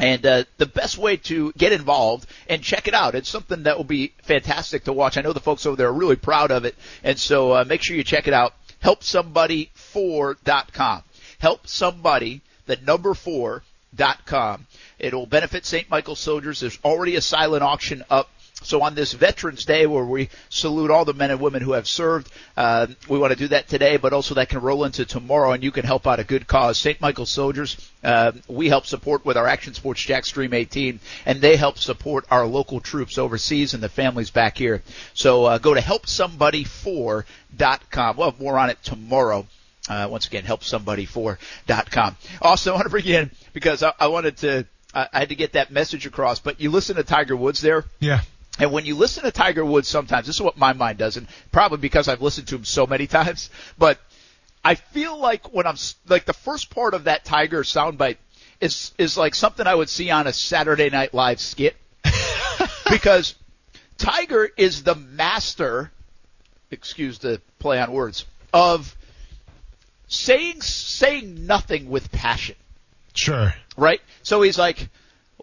[0.00, 3.76] And uh, the best way to get involved and check it out, it's something that
[3.76, 5.18] will be fantastic to watch.
[5.18, 7.82] I know the folks over there are really proud of it, and so uh, make
[7.82, 8.54] sure you check it out.
[8.84, 11.02] HelpSomebody4.com.
[11.38, 14.66] Help somebody, the number four dot com.
[14.98, 15.90] It'll benefit St.
[15.90, 16.60] Michael Soldiers.
[16.60, 18.30] There's already a silent auction up.
[18.62, 21.88] So on this Veterans Day, where we salute all the men and women who have
[21.88, 25.52] served, uh, we want to do that today, but also that can roll into tomorrow,
[25.52, 26.78] and you can help out a good cause.
[26.78, 27.00] St.
[27.00, 31.56] Michael's Soldiers, uh, we help support with our Action Sports Jack Stream 18, and they
[31.56, 34.82] help support our local troops overseas and the families back here.
[35.14, 38.16] So uh, go to helpsomebody4.com.
[38.16, 39.46] We'll have more on it tomorrow.
[39.88, 42.16] Uh, once again, helpsomebody4.com.
[42.42, 45.30] Also, I want to bring you in because I, I wanted to, I, I had
[45.30, 47.86] to get that message across, but you listen to Tiger Woods there.
[47.98, 48.20] Yeah.
[48.60, 51.26] And when you listen to Tiger Woods sometimes, this is what my mind does, and
[51.50, 53.98] probably because I've listened to him so many times, but
[54.64, 58.18] I feel like when I'm, s- like the first part of that Tiger soundbite
[58.60, 61.74] is, is like something I would see on a Saturday Night Live skit.
[62.90, 63.34] because
[63.96, 65.90] Tiger is the master,
[66.70, 68.94] excuse the play on words, of
[70.08, 72.56] saying, saying nothing with passion
[73.14, 73.54] Sure.
[73.76, 74.00] right?
[74.22, 74.88] So he's like,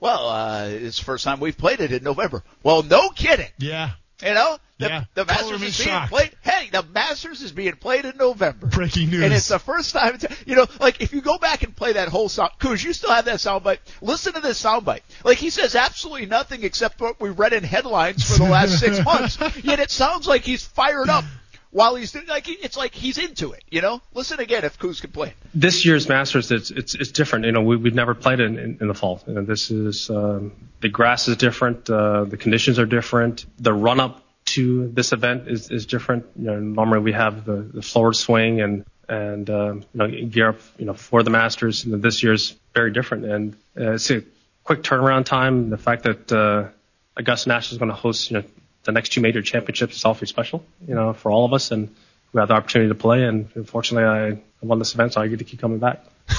[0.02, 2.44] well, uh, it's the first time we've played it in November.
[2.64, 3.50] Well, no kidding.
[3.58, 3.92] Yeah.
[4.24, 5.04] You know, the, Yeah.
[5.14, 6.10] the Masters is being shocked.
[6.12, 6.32] played.
[6.42, 8.66] Hey, the Masters is being played in November.
[8.66, 9.24] Breaking news.
[9.24, 11.94] And it's the first time, it's, you know, like if you go back and play
[11.94, 13.78] that whole sound, Kuz, you still have that soundbite.
[14.02, 15.02] Listen to this soundbite.
[15.24, 19.04] Like he says absolutely nothing except what we read in headlines for the last six
[19.06, 19.38] months.
[19.64, 21.26] Yet it sounds like he's fired up
[21.72, 24.02] while he's like, it's like he's into it, you know?
[24.14, 27.46] Listen again if Kuz can play this year's Masters, it's it's, it's different.
[27.46, 29.22] You know, we, we've never played in, in, in the fall.
[29.28, 33.74] You know, this is um, the grass is different, uh, the conditions are different, the
[33.74, 36.26] run up to this event is, is different.
[36.38, 40.50] You know, normally we have the, the Florida swing and and um, you know gear
[40.50, 41.86] up you know for the Masters.
[41.86, 44.24] You know, this year's very different, and uh, it's a
[44.64, 45.70] quick turnaround time.
[45.70, 46.70] The fact that uh,
[47.16, 48.44] Augusta National is going to host you know
[48.88, 50.63] the next two major championships is awfully special.
[50.88, 51.93] You know, for all of us, and
[52.34, 53.23] we have the opportunity to play.
[53.23, 56.04] And unfortunately, I won this event, so I get to keep coming back.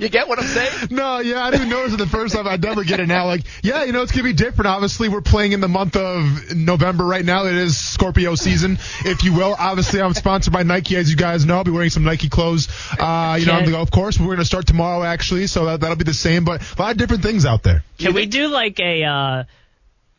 [0.00, 0.88] You get what I'm saying?
[0.92, 2.46] No, yeah, I didn't notice it the first time.
[2.46, 3.26] I never get it now.
[3.26, 4.66] Like, yeah, you know, it's gonna be different.
[4.66, 7.46] Obviously, we're playing in the month of November right now.
[7.46, 9.54] It is Scorpio season, if you will.
[9.58, 11.56] Obviously, I'm sponsored by Nike, as you guys know.
[11.56, 14.18] I'll be wearing some Nike clothes, uh, you know, on the golf course.
[14.18, 16.44] We're gonna start tomorrow, actually, so that, that'll be the same.
[16.44, 17.82] But a lot of different things out there.
[17.98, 19.44] Can we do like a uh,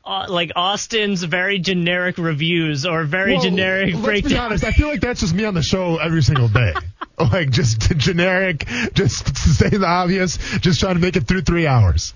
[0.10, 4.64] uh, like Austen's very generic reviews or very Well, generic Let's be honest.
[4.64, 6.74] I feel like that's just me on the show every single day.
[7.20, 12.16] like just generic, just saying the obvious, just trying to make it through three hours.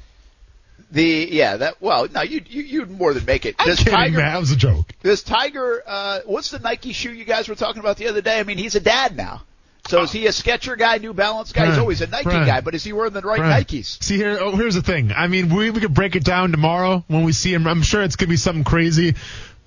[0.89, 3.55] The yeah that well no you you you'd more than make it.
[3.57, 4.33] I'm kidding, Tiger man.
[4.33, 4.91] That was a joke.
[5.01, 8.39] does Tiger uh what's the Nike shoe you guys were talking about the other day?
[8.39, 9.41] I mean he's a dad now.
[9.87, 11.67] So is he a Sketcher guy, New Balance guy?
[11.67, 14.01] He's always a Nike Brian, guy, but is he wearing the right Brian, Nikes?
[14.01, 15.11] See here, oh, here's the thing.
[15.11, 17.67] I mean, we we could break it down tomorrow when we see him.
[17.67, 19.15] I'm sure it's gonna be something crazy,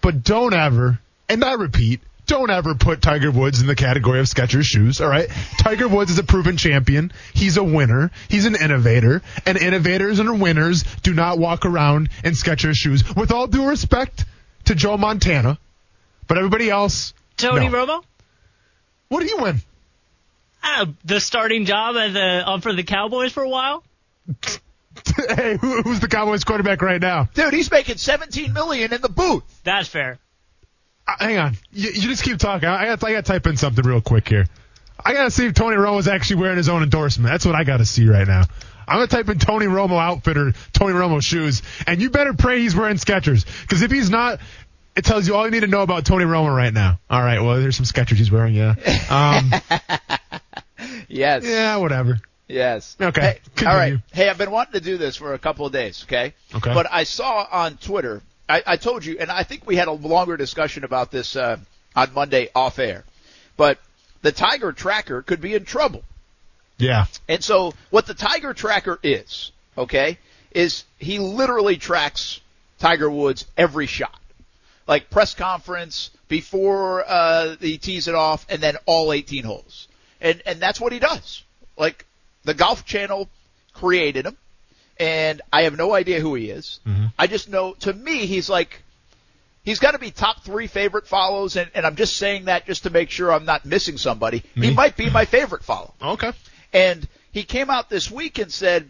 [0.01, 0.99] but don't ever,
[1.29, 5.03] and I repeat, don't ever put Tiger Woods in the category of Skechers shoes.
[5.03, 7.13] All right, Tiger Woods is a proven champion.
[7.35, 8.11] He's a winner.
[8.29, 13.05] He's an innovator, and innovators and winners do not walk around in Skechers shoes.
[13.15, 14.25] With all due respect
[14.65, 15.59] to Joe Montana,
[16.27, 17.13] but everybody else.
[17.37, 17.87] Tony no.
[17.87, 18.05] Romo,
[19.09, 19.61] What did he win?
[20.67, 23.85] Uh, the starting job at the uh, for the Cowboys for a while.
[25.29, 27.29] hey, who, who's the Cowboys quarterback right now?
[27.35, 29.45] Dude, he's making 17 million in the booth.
[29.65, 30.19] That's fair.
[31.07, 31.57] Uh, hang on.
[31.73, 32.69] You, you just keep talking.
[32.69, 34.47] I got I got to type in something real quick here.
[35.05, 37.31] I got to see if Tony Romo is actually wearing his own endorsement.
[37.31, 38.45] That's what I got to see right now.
[38.89, 42.61] I'm gonna type in Tony Romo outfit or Tony Romo shoes, and you better pray
[42.61, 43.45] he's wearing Skechers.
[43.63, 44.39] Because if he's not,
[44.95, 47.01] it tells you all you need to know about Tony Romo right now.
[47.11, 47.41] All right.
[47.41, 48.55] Well, there's some Skechers he's wearing.
[48.55, 48.75] Yeah.
[49.11, 50.41] Um,
[51.09, 51.45] Yes.
[51.45, 51.77] yeah.
[51.77, 52.19] Whatever.
[52.49, 52.97] Yes.
[53.01, 53.95] Okay, Hey, all right.
[54.13, 56.05] Hey, I've been wanting to do this for a couple of days.
[56.05, 56.33] Okay.
[56.55, 56.73] Okay.
[56.73, 58.23] But I saw on Twitter.
[58.49, 61.59] I, I told you, and I think we had a longer discussion about this uh,
[61.97, 63.05] on Monday off air.
[63.57, 63.79] But
[64.23, 66.05] the Tiger Tracker could be in trouble.
[66.79, 67.07] Yeah.
[67.29, 70.19] And so what the Tiger Tracker is, okay,
[70.53, 72.41] is he literally tracks
[72.79, 74.19] Tiger Woods every shot.
[74.87, 79.89] Like press conference before uh he tees it off and then all 18 holes.
[80.21, 81.43] And and that's what he does.
[81.77, 82.07] Like
[82.45, 83.29] the Golf Channel
[83.75, 84.37] created him
[84.99, 86.81] and I have no idea who he is.
[87.19, 88.83] I just know to me he's like
[89.65, 92.85] he's got to be top 3 favorite follows and and I'm just saying that just
[92.85, 94.43] to make sure I'm not missing somebody.
[94.55, 95.93] He might be my favorite follow.
[96.03, 96.33] Okay.
[96.73, 98.89] And he came out this week and said,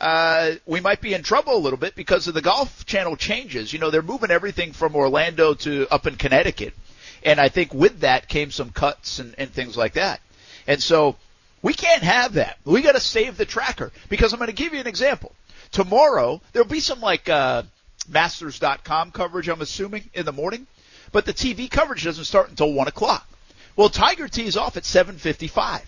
[0.00, 3.72] uh, we might be in trouble a little bit because of the Golf Channel changes.
[3.72, 6.74] You know, they're moving everything from Orlando to up in Connecticut.
[7.22, 10.20] And I think with that came some cuts and, and things like that.
[10.66, 11.16] And so
[11.62, 12.58] we can't have that.
[12.64, 15.32] We got to save the tracker because I'm going to give you an example.
[15.72, 17.62] Tomorrow there'll be some like uh,
[18.08, 19.48] Masters.com coverage.
[19.48, 20.66] I'm assuming in the morning,
[21.12, 23.28] but the TV coverage doesn't start until one o'clock.
[23.76, 25.82] Well, Tiger tees off at 7:55.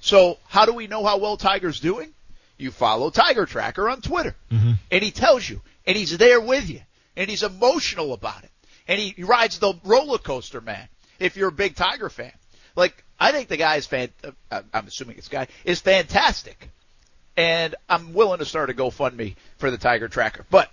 [0.00, 2.12] So how do we know how well Tiger's doing?
[2.56, 4.34] You follow Tiger Tracker on Twitter,
[4.90, 6.80] and he tells you, and he's there with you,
[7.16, 8.50] and he's emotional about it,
[8.86, 10.88] and he, he rides the roller coaster, man.
[11.18, 12.32] If you're a big Tiger fan,
[12.76, 14.10] like I think the guy is fan.
[14.50, 16.70] Uh, I'm assuming it's guy is fantastic,
[17.36, 20.44] and I'm willing to start a GoFundMe for the Tiger Tracker.
[20.50, 20.70] But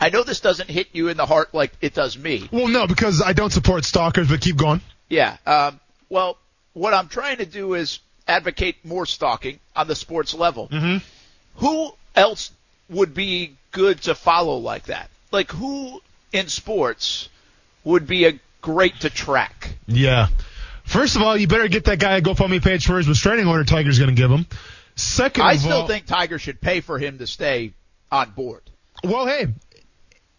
[0.00, 2.48] I know this doesn't hit you in the heart like it does me.
[2.50, 4.80] Well, no, because I don't support stalkers, but keep going.
[5.08, 5.36] Yeah.
[5.46, 6.38] Um, well,
[6.72, 10.68] what I'm trying to do is advocate more stalking on the sports level.
[10.68, 10.98] Mm-hmm.
[11.56, 12.50] Who else
[12.88, 15.10] would be good to follow like that?
[15.30, 16.00] Like who
[16.32, 17.28] in sports
[17.84, 19.76] would be a great to track?
[19.86, 20.28] Yeah.
[20.84, 23.64] First of all, you better get that guy a GoFundMe page for his restraining order
[23.64, 24.46] Tiger's going to give him.
[24.96, 27.72] Second I still all, think Tiger should pay for him to stay
[28.12, 28.62] on board.
[29.02, 29.48] well, hey,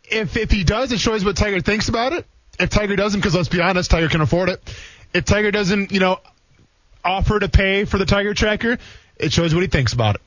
[0.03, 2.25] if if he does, it shows what Tiger thinks about it.
[2.57, 4.61] If Tiger doesn't, because let's be honest, Tiger can afford it.
[5.13, 6.19] If Tiger doesn't, you know,
[7.03, 8.77] offer to pay for the Tiger tracker,
[9.17, 10.21] it shows what he thinks about it.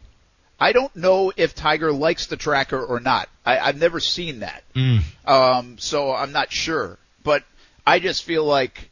[0.60, 3.28] I don't know if Tiger likes the tracker or not.
[3.46, 4.62] I, I've never seen that.
[4.74, 5.02] Mm.
[5.24, 6.98] Um, so I'm not sure.
[7.22, 7.44] But
[7.86, 8.87] I just feel like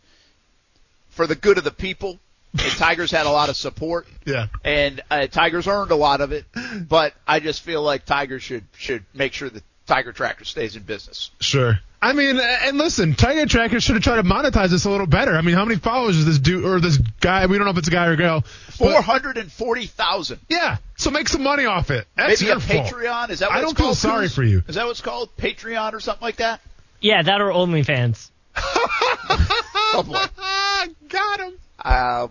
[1.16, 2.18] for the good of the people,
[2.52, 4.06] and Tiger's had a lot of support.
[4.24, 4.46] Yeah.
[4.64, 6.44] and uh, Tiger's earned a lot of it,
[6.88, 10.82] but I just feel like Tigers should should make sure the Tiger Tracker stays in
[10.84, 11.30] business.
[11.40, 11.78] Sure.
[12.02, 15.34] I mean, and listen, Tiger Tracker should have tried to monetize this a little better.
[15.34, 17.46] I mean, how many followers is this dude or this guy?
[17.46, 18.42] We don't know if it's a guy or a girl.
[18.42, 20.40] Four hundred and forty thousand.
[20.48, 20.76] Yeah.
[20.96, 22.06] So make some money off it.
[22.14, 22.86] That's Maybe a your fault.
[22.94, 23.30] Patreon.
[23.30, 23.96] Is that what I it's don't feel called?
[23.96, 24.34] sorry Coos?
[24.34, 24.62] for you.
[24.68, 25.34] Is that what's called?
[25.36, 26.60] Patreon or something like that?
[27.00, 28.30] Yeah, that or OnlyFans.
[29.94, 31.08] Oh boy.
[31.08, 31.52] Got him.
[31.78, 32.26] Uh,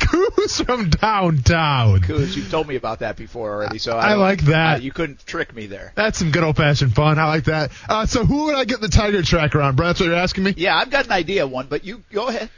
[0.00, 2.00] Coos from downtown.
[2.00, 4.76] Coos, you've told me about that before already, so I, I like that.
[4.76, 5.92] uh, you couldn't trick me there.
[5.94, 7.18] That's some good old fashioned fun.
[7.18, 7.70] I like that.
[7.88, 9.76] Uh, so who would I get the Tiger Tracker on?
[9.76, 10.54] Brad, that's what you're asking me?
[10.56, 12.50] Yeah, I've got an idea one, but you go ahead.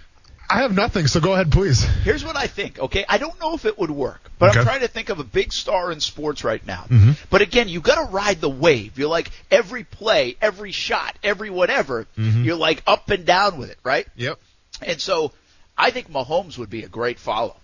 [0.52, 1.82] I have nothing, so go ahead, please.
[2.02, 3.04] Here's what I think, okay?
[3.08, 4.58] I don't know if it would work, but Okay.
[4.58, 6.86] I'm trying to think of a big star in sports right now.
[6.90, 7.16] Mhm.
[7.30, 8.98] But again, you've got to ride the wave.
[8.98, 12.44] You're like every play, every shot, every whatever, Mm-hmm.
[12.44, 14.08] you're like up and down with it, right?
[14.16, 14.38] Yep.
[14.82, 15.32] And so
[15.78, 17.56] I think Mahomes would be a great follow.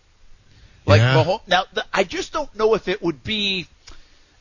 [0.87, 1.17] Like Yeah.
[1.25, 3.67] Mahomes, now the, I just don't know if it would be.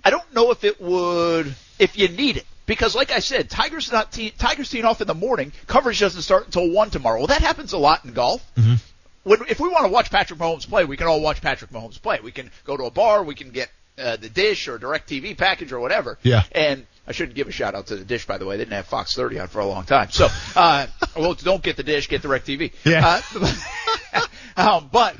[0.03, 3.91] I don't know if it would if you need it because, like I said, Tigers
[3.91, 5.51] not te- Tigers teeing off in the morning.
[5.67, 7.19] Coverage doesn't start until one tomorrow.
[7.19, 8.45] Well, that happens a lot in golf.
[8.56, 8.75] Mm-hmm.
[9.23, 12.01] When, if we want to watch Patrick Mahomes play, we can all watch Patrick Mahomes
[12.01, 12.19] play.
[12.23, 15.38] We can go to a bar, we can get uh, the Dish or Direct TV
[15.38, 16.17] package or whatever.
[16.21, 16.43] Yeah.
[16.51, 18.58] And I shouldn't give a shout out to the Dish, by the way.
[18.58, 20.12] They didn't have Fox 30 on for a long time.
[20.12, 22.73] So, uh, well, don't get the Dish, get Direct TV.
[22.84, 23.21] Yeah.
[23.36, 24.21] Uh,
[24.58, 25.15] um, but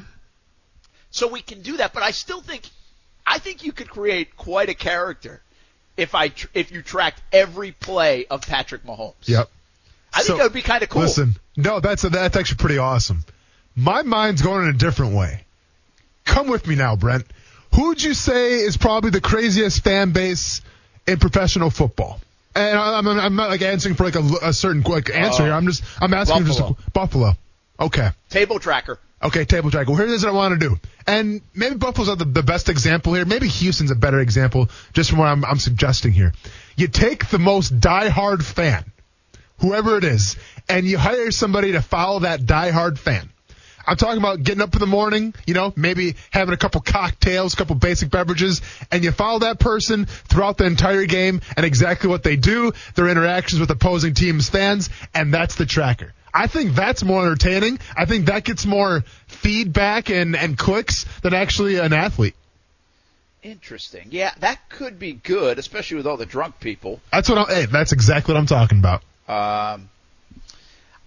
[1.12, 1.94] so we can do that.
[1.94, 2.64] But I still think,
[3.26, 5.42] I think you could create quite a character
[5.98, 9.14] if I tr- if you tracked every play of Patrick Mahomes.
[9.24, 9.50] Yep.
[10.14, 11.02] I think that would be kind of cool.
[11.02, 13.24] Listen, no, that's that's actually pretty awesome.
[13.76, 15.42] My mind's going in a different way.
[16.24, 17.26] Come with me now, Brent.
[17.76, 20.62] Who would you say is probably the craziest fan base
[21.06, 22.22] in professional football?
[22.56, 25.54] And I'm, I'm, not like answering for like a, a certain like answer Uh, here.
[25.54, 26.78] I'm just I'm asking just a, Buffalo.
[26.94, 27.32] Buffalo.
[27.78, 28.10] Okay.
[28.30, 28.98] Table tracker.
[29.24, 29.88] Okay, table track.
[29.88, 30.78] Well, here's what I want to do.
[31.08, 33.26] And maybe Buffalo's not the, the best example here.
[33.26, 36.34] Maybe Houston's a better example, just from what I'm, I'm suggesting here.
[36.76, 38.84] You take the most diehard fan,
[39.60, 40.36] whoever it is,
[40.68, 43.30] and you hire somebody to follow that diehard fan.
[43.88, 47.54] I'm talking about getting up in the morning, you know, maybe having a couple cocktails,
[47.54, 52.10] a couple basic beverages, and you follow that person throughout the entire game and exactly
[52.10, 56.15] what they do, their interactions with opposing teams' fans, and that's the tracker.
[56.36, 57.80] I think that's more entertaining.
[57.96, 62.36] I think that gets more feedback and, and clicks than actually an athlete.
[63.42, 64.08] Interesting.
[64.12, 67.00] Yeah, that could be good, especially with all the drunk people.
[67.12, 67.38] That's what.
[67.38, 69.02] I'm, hey, that's exactly what I'm talking about.
[69.30, 69.90] Um,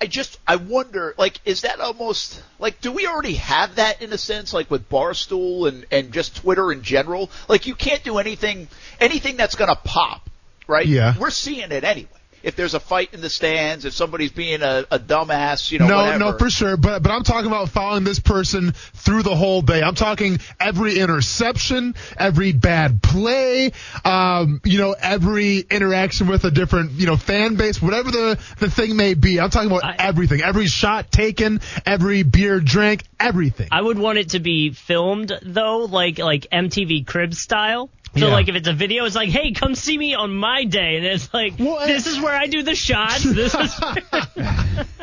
[0.00, 4.12] I just I wonder, like, is that almost like do we already have that in
[4.12, 7.28] a sense, like with Barstool and and just Twitter in general?
[7.48, 8.68] Like, you can't do anything
[9.00, 10.30] anything that's gonna pop,
[10.68, 10.86] right?
[10.86, 11.14] Yeah.
[11.18, 12.08] We're seeing it anyway.
[12.42, 15.86] If there's a fight in the stands, if somebody's being a, a dumbass, you know,
[15.86, 16.18] no, whatever.
[16.18, 16.76] no, for sure.
[16.76, 19.82] But but I'm talking about following this person through the whole day.
[19.82, 23.72] I'm talking every interception, every bad play,
[24.04, 28.70] um, you know, every interaction with a different, you know, fan base, whatever the the
[28.70, 29.40] thing may be.
[29.40, 33.68] I'm talking about I- everything, every shot taken, every beer drank, everything.
[33.72, 37.90] I would want it to be filmed though, like like MTV Crib style.
[38.16, 38.32] So Yeah.
[38.32, 41.04] like if it's a video, it's like, hey, come see me on my day, and
[41.06, 43.22] it's like, Well, this is where I do the shots.
[43.34, 43.80] This is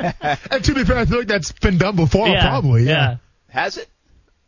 [0.52, 2.84] and to be fair, I feel like that's been done before, yeah, probably.
[2.84, 3.18] Yeah.
[3.50, 3.88] Has it?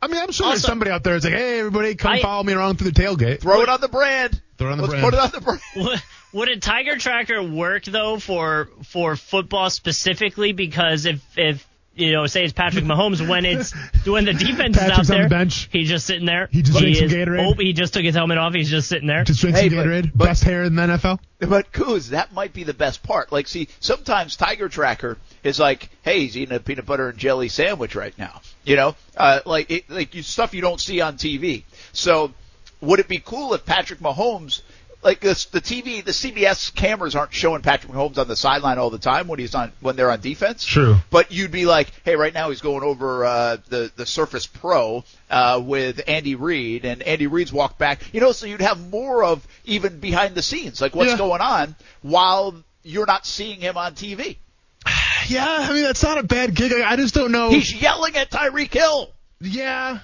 [0.02, 2.43] I mean, I'm sure there's somebody out there that's like, hey, everybody, come I- follow
[2.43, 3.41] me around through the tailgate.
[3.41, 4.41] Throw it on the brand.
[4.58, 5.06] Throw it on the Let's brand.
[5.06, 5.62] put it on the brand.
[5.76, 6.02] Would-
[6.34, 10.52] Would a Tiger Tracker work though for for football specifically?
[10.52, 11.66] Because if if
[11.97, 13.73] you know, say it's Patrick Mahomes when it's
[14.05, 15.69] when the defense is out Patrick's on there, the bench.
[15.71, 16.47] he's just sitting there.
[16.51, 17.45] He just drank some Gatorade.
[17.49, 18.53] Oh, he just took his helmet off.
[18.53, 19.23] He's just sitting there.
[19.23, 20.12] Just drink Hey, some but- Gatorade.
[20.15, 21.19] but- Best hair in the NFL.
[21.39, 23.31] But Kuz, that might be the best part.
[23.31, 27.47] Like, see, sometimes Tiger Tracker is like, "Hey, he's eating a peanut butter and jelly
[27.49, 31.17] sandwich right now." You know, uh, like it, like you, stuff you don't see on
[31.17, 31.63] TV.
[31.93, 32.33] So,
[32.81, 34.62] would it be cool if Patrick Mahomes,
[35.03, 38.89] like this, the TV, the CBS cameras aren't showing Patrick Mahomes on the sideline all
[38.89, 40.65] the time when he's on when they're on defense?
[40.65, 40.97] True.
[41.10, 45.03] But you'd be like, "Hey, right now he's going over uh, the the Surface Pro
[45.29, 49.23] uh, with Andy Reid, and Andy Reid's walked back." You know, so you'd have more
[49.23, 51.17] of even behind the scenes, like what's Yeah.
[51.17, 54.38] going on while you're not seeing him on TV.
[55.29, 56.71] Yeah, I mean that's not a bad gig.
[56.71, 57.49] I I just don't know.
[57.49, 59.10] He's yelling at Tyreek Hill.
[59.41, 59.99] yeah,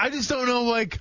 [0.00, 0.62] I just don't know.
[0.62, 1.00] Like,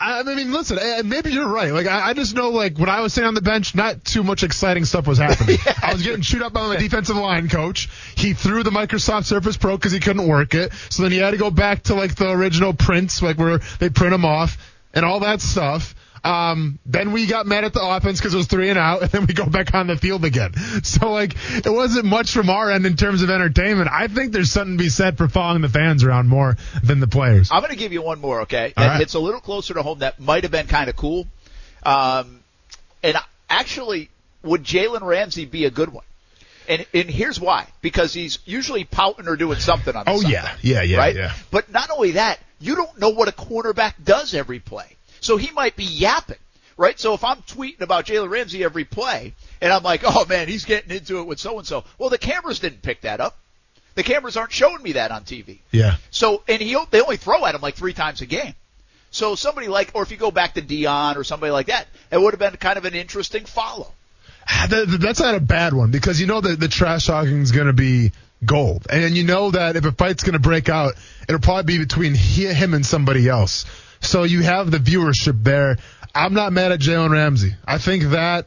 [0.00, 1.72] I I mean, listen, eh, maybe you're right.
[1.72, 4.22] Like, I, I just know, like, when I was sitting on the bench, not too
[4.22, 5.58] much exciting stuff was happening.
[5.82, 7.90] I was getting chewed up by my defensive line coach.
[8.16, 10.72] He threw the Microsoft Surface Pro because he couldn't work it.
[10.88, 13.90] So then he had to go back to like the original prints, like where they
[13.90, 14.56] print them off
[14.94, 15.94] and all that stuff.
[16.22, 19.10] Um, then we got mad at the offense because it was three and out, and
[19.10, 20.52] then we go back on the field again.
[20.82, 23.88] So like, it wasn't much from our end in terms of entertainment.
[23.92, 27.06] I think there's something to be said for following the fans around more than the
[27.06, 27.50] players.
[27.52, 28.72] I'm going to give you one more, okay?
[28.76, 29.00] All And right.
[29.02, 30.00] It's a little closer to home.
[30.00, 31.26] That might have been kind of cool.
[31.84, 32.40] Um,
[33.02, 33.16] and
[33.48, 34.10] actually,
[34.42, 36.04] would Jalen Ramsey be a good one?
[36.68, 37.66] And, and here's why.
[37.82, 40.56] Because he's usually pouting or doing something on the Oh, sideline, yeah.
[40.62, 41.16] Yeah, yeah, right?
[41.16, 41.32] yeah.
[41.50, 44.86] But not only that, you don't know what a cornerback does every play.
[45.20, 46.38] So he might be yapping,
[46.76, 46.98] right?
[46.98, 50.64] So if I'm tweeting about Jalen Ramsey every play, and I'm like, oh man, he's
[50.64, 51.84] getting into it with so and so.
[51.98, 53.36] Well, the cameras didn't pick that up.
[53.96, 55.58] The cameras aren't showing me that on TV.
[55.72, 55.96] Yeah.
[56.10, 58.54] So, and he they only throw at him like three times a game.
[59.10, 62.20] So somebody like, or if you go back to Dion or somebody like that, it
[62.20, 63.92] would have been kind of an interesting follow.
[64.48, 67.50] Ah, that- that's not a bad one because you know that the trash talking is
[67.52, 68.12] going to be
[68.44, 70.94] gold, and you know that if a fight's going to break out,
[71.28, 73.66] it'll probably be between he, him and somebody else.
[74.00, 75.76] So you have the viewership there.
[76.14, 77.54] I'm not mad at Jalen Ramsey.
[77.66, 78.46] I think that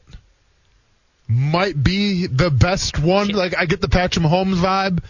[1.28, 3.30] might be the best one.
[3.30, 5.04] Like I get the Patrick Mahomes vibe,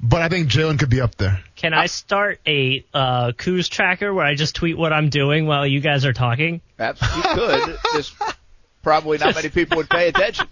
[0.00, 1.40] but I think Jalen could be up there.
[1.56, 5.66] Can I start a uh, Kuz tracker where I just tweet what I'm doing while
[5.66, 6.60] you guys are talking?
[6.76, 7.78] Perhaps you could.
[7.94, 8.14] Just
[8.82, 10.46] probably not many people would pay attention.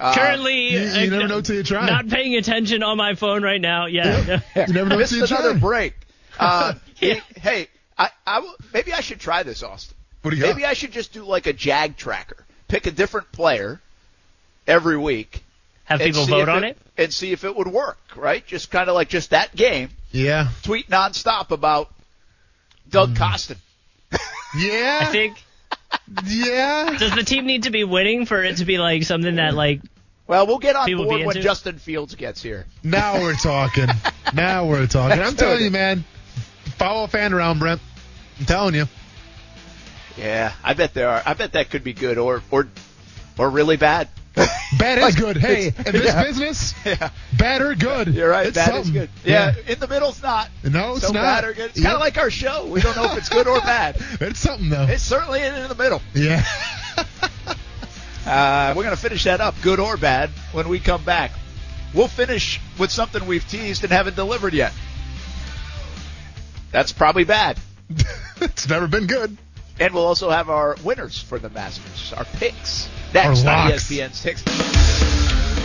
[0.00, 1.86] Uh, Currently, you- you uh, never know till you try.
[1.86, 3.86] Not paying attention on my phone right now.
[3.86, 4.40] Yeah.
[4.56, 5.94] You never know missed till you another break.
[6.38, 9.96] Uh, hey, hey, I, I maybe I should try this, Austen.
[10.22, 10.54] What do you got?
[10.56, 12.44] Maybe I should just do like a Jag tracker.
[12.68, 13.80] Pick a different player
[14.66, 15.42] every week.
[15.84, 16.78] Have and people see vote if on it?
[16.96, 17.98] and see if it would work.
[18.16, 18.46] Right?
[18.46, 19.90] Just kind of like just that game.
[20.10, 21.90] Yeah, Tweet nonstop about
[22.88, 23.18] Doug Mm.
[23.18, 23.56] Costin.
[24.56, 25.42] yeah, I think.
[26.26, 26.96] yeah.
[26.98, 29.80] Does the team need to be winning for it to be like something that like
[30.26, 31.42] Well, we'll get on board when into it?
[31.42, 32.66] Justin Fields gets here.
[32.82, 33.88] Now we're talking.
[34.34, 35.20] now we're talking.
[35.20, 36.04] I'm telling you, man.
[36.76, 37.80] Follow a fan around, Brent.
[38.40, 38.86] I'm telling you.
[40.16, 41.22] Yeah, I bet there are.
[41.24, 42.68] I bet that could be good or or
[43.38, 44.08] or really bad.
[44.78, 45.36] Bad is Like, good.
[45.36, 46.24] Hey, in this yeah.
[46.24, 48.08] business, yeah, bad or good.
[48.08, 48.46] you're right.
[48.46, 48.92] It's bad is something.
[49.02, 49.10] good.
[49.24, 50.48] Yeah, in the middle's not.
[50.64, 51.20] No, it's so not.
[51.22, 51.66] bad or good.
[51.70, 51.84] It's Yep.
[51.84, 52.64] kind of like our show.
[52.66, 53.96] We don't know if it's good or bad.
[54.22, 54.86] It's something though.
[54.88, 56.00] It's certainly in, in the middle.
[56.14, 56.44] yeah.
[58.24, 61.32] Uh, we're going to finish that up, good or bad, when we come back.
[61.92, 64.72] We'll finish with something we've teased and haven't delivered yet.
[66.72, 67.58] That's probably bad.
[68.40, 69.36] it's never been good.
[69.78, 72.88] And we'll also have our winners for the Masters, our picks.
[73.14, 73.70] Next Our on.
[73.72, 74.42] ESPN 6.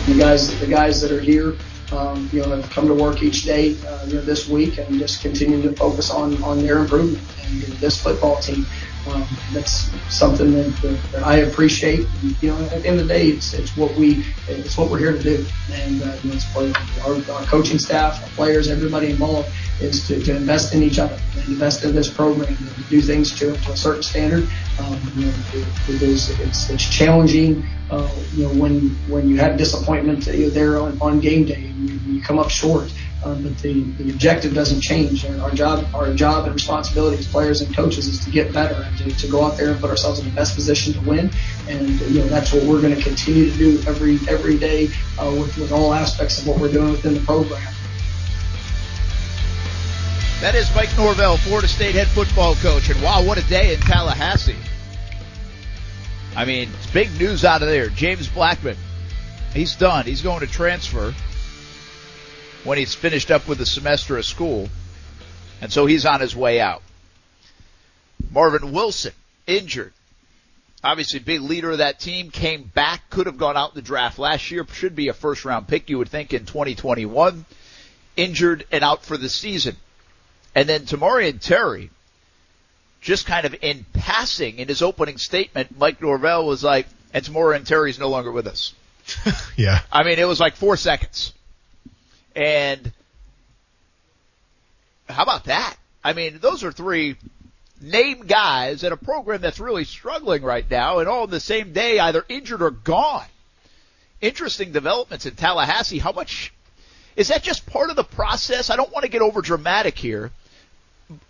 [0.06, 1.54] the guys the guys that are here
[1.92, 4.98] um, you know have come to work each day uh, you know this week and
[4.98, 8.66] just continue to focus on on their improvement and this football team
[9.06, 12.06] Um, that's something that, that, that I appreciate.
[12.40, 14.98] You know, at the end of the day, it's, it's what we it's what we're
[14.98, 16.72] here to do, and uh, you know,
[17.06, 19.48] our, our coaching staff, our players, everybody involved
[19.80, 21.18] is to, to invest in each other
[21.48, 24.48] invest in this program and do things to, to a certain standard.
[24.78, 27.66] Um, you know, it, it is it's, it's challenging.
[27.90, 32.14] Uh, you know, when when you have disappointment there on, on game day and you,
[32.14, 32.92] you come up short.
[33.24, 35.24] Um, but the, the objective doesn't change.
[35.26, 38.98] Our, job, our job and responsibility as players and coaches is to get better and
[38.98, 41.30] to, to go out there and put ourselves in the best position to win.
[41.68, 44.88] And you know that's what we're going to continue to do every every day
[45.18, 47.60] uh, with with all aspects of what we're doing within the program.
[50.40, 52.88] That is Mike Norvell, Florida State head football coach.
[52.88, 54.54] And wow, what a day in Tallahassee.
[56.36, 57.88] I mean, it's big news out of there.
[57.88, 58.76] James Blackman,
[59.52, 60.04] he's done.
[60.04, 61.12] He's going to transfer
[62.64, 64.68] when he's finished up with the semester of school.
[65.60, 66.82] And so he's on his way out.
[68.30, 69.12] Marvin Wilson,
[69.46, 69.92] injured.
[70.82, 74.18] Obviously, big leader of that team, came back, could have gone out in the draft
[74.18, 77.44] last year, should be a first round pick, you would think, in 2021.
[78.16, 79.76] Injured and out for the season.
[80.54, 81.90] And then Tamorrion Terry,
[83.00, 87.64] just kind of in passing in his opening statement, Mike Norvell was like, and Tamorrion
[87.64, 88.74] Terry's no longer with us.
[89.56, 89.80] yeah.
[89.90, 91.32] I mean, it was like four seconds.
[92.38, 92.92] And
[95.08, 95.76] how about that?
[96.04, 97.16] I mean, those are three
[97.80, 101.72] named guys in a program that's really struggling right now and all in the same
[101.72, 103.26] day, either injured or gone.
[104.20, 105.98] Interesting developments in Tallahassee.
[105.98, 106.52] How much
[107.16, 108.70] is that just part of the process?
[108.70, 110.30] I don't want to get over dramatic here,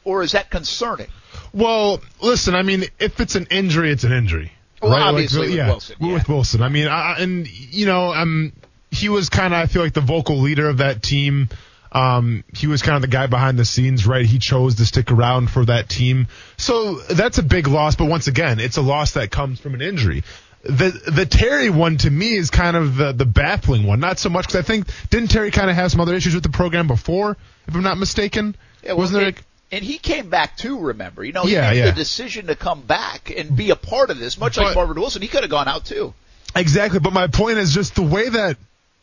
[0.05, 1.09] or is that concerning?
[1.55, 4.53] Well, listen, I mean, if it's an injury, it's an injury.
[4.83, 5.01] Well, right?
[5.01, 6.13] obviously like, with yeah, Wilson, yeah.
[6.13, 6.63] With Wilson.
[6.63, 8.23] I mean, I, and, you know, I'm.
[8.23, 8.53] um,
[8.91, 11.49] he was kind of, I feel like, the vocal leader of that team.
[11.91, 14.25] Um, he was kind of the guy behind the scenes, right?
[14.27, 16.27] He chose to stick around for that team.
[16.59, 19.81] So that's a big loss, but once again, it's a loss that comes from an
[19.81, 20.23] injury.
[20.65, 24.01] The the Terry one to me is kind of the, the baffling one.
[24.01, 26.43] Not so much because I think didn't Terry kind of have some other issues with
[26.43, 28.55] the program before, if I'm not mistaken.
[28.83, 29.29] Yeah, well, Wasn't there?
[29.29, 30.79] and, and he came back too.
[30.81, 31.87] Remember, you know, he Yeah, made yeah.
[31.87, 35.01] the decision to come back and be a part of this, much like But- Marvin
[35.01, 35.23] Wilson.
[35.23, 36.13] He could have gone out too.
[36.57, 38.57] Exactly, but my point is just the way that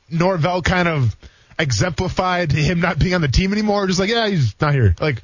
[0.10, 1.16] Norvell kind of
[1.58, 3.88] exemplified him not being on the team anymore.
[3.88, 4.96] Just like, yeah, he's not here.
[5.00, 5.22] Like,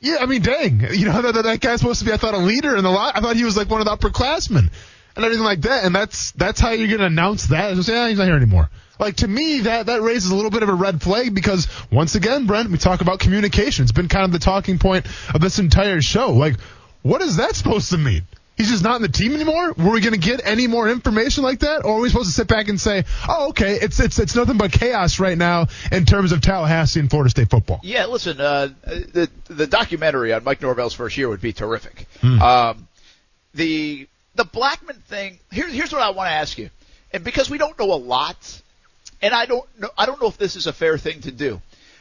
[0.00, 2.38] yeah, I mean, dang, you know that that guy's supposed to be, I thought, a
[2.38, 3.16] leader in the lot.
[3.16, 4.70] I thought he was like one of the upperclassmen
[5.16, 5.84] and everything like that.
[5.84, 7.74] And that's that's how you're gonna announce that.
[7.74, 8.70] Just yeah, he's not here anymore.
[8.98, 12.14] Like to me, that that raises a little bit of a red flag because once
[12.14, 13.84] again, Brent, we talk about communication.
[13.84, 16.32] It's been kind of the talking point of this entire show.
[16.32, 16.56] Like,
[17.02, 18.22] what is that supposed to mean?
[18.56, 19.72] He's just not in the team anymore.
[19.72, 22.34] Were we going to get any more information like that, or are we supposed to
[22.34, 26.04] sit back and say, "Oh, okay, it's it's it's nothing but chaos right now in
[26.04, 27.80] terms of Tallahassee and Florida State football"?
[27.82, 32.06] Yeah, listen, uh, the the documentary on Mike Norvell's first year would be terrific.
[32.22, 32.86] Um,
[33.54, 35.38] the the Blackman thing.
[35.50, 36.70] Here, here's what I want to ask you,
[37.12, 38.62] and because we don't know a lot,
[39.20, 41.60] and I don't know, I don't know if this is a fair thing to do.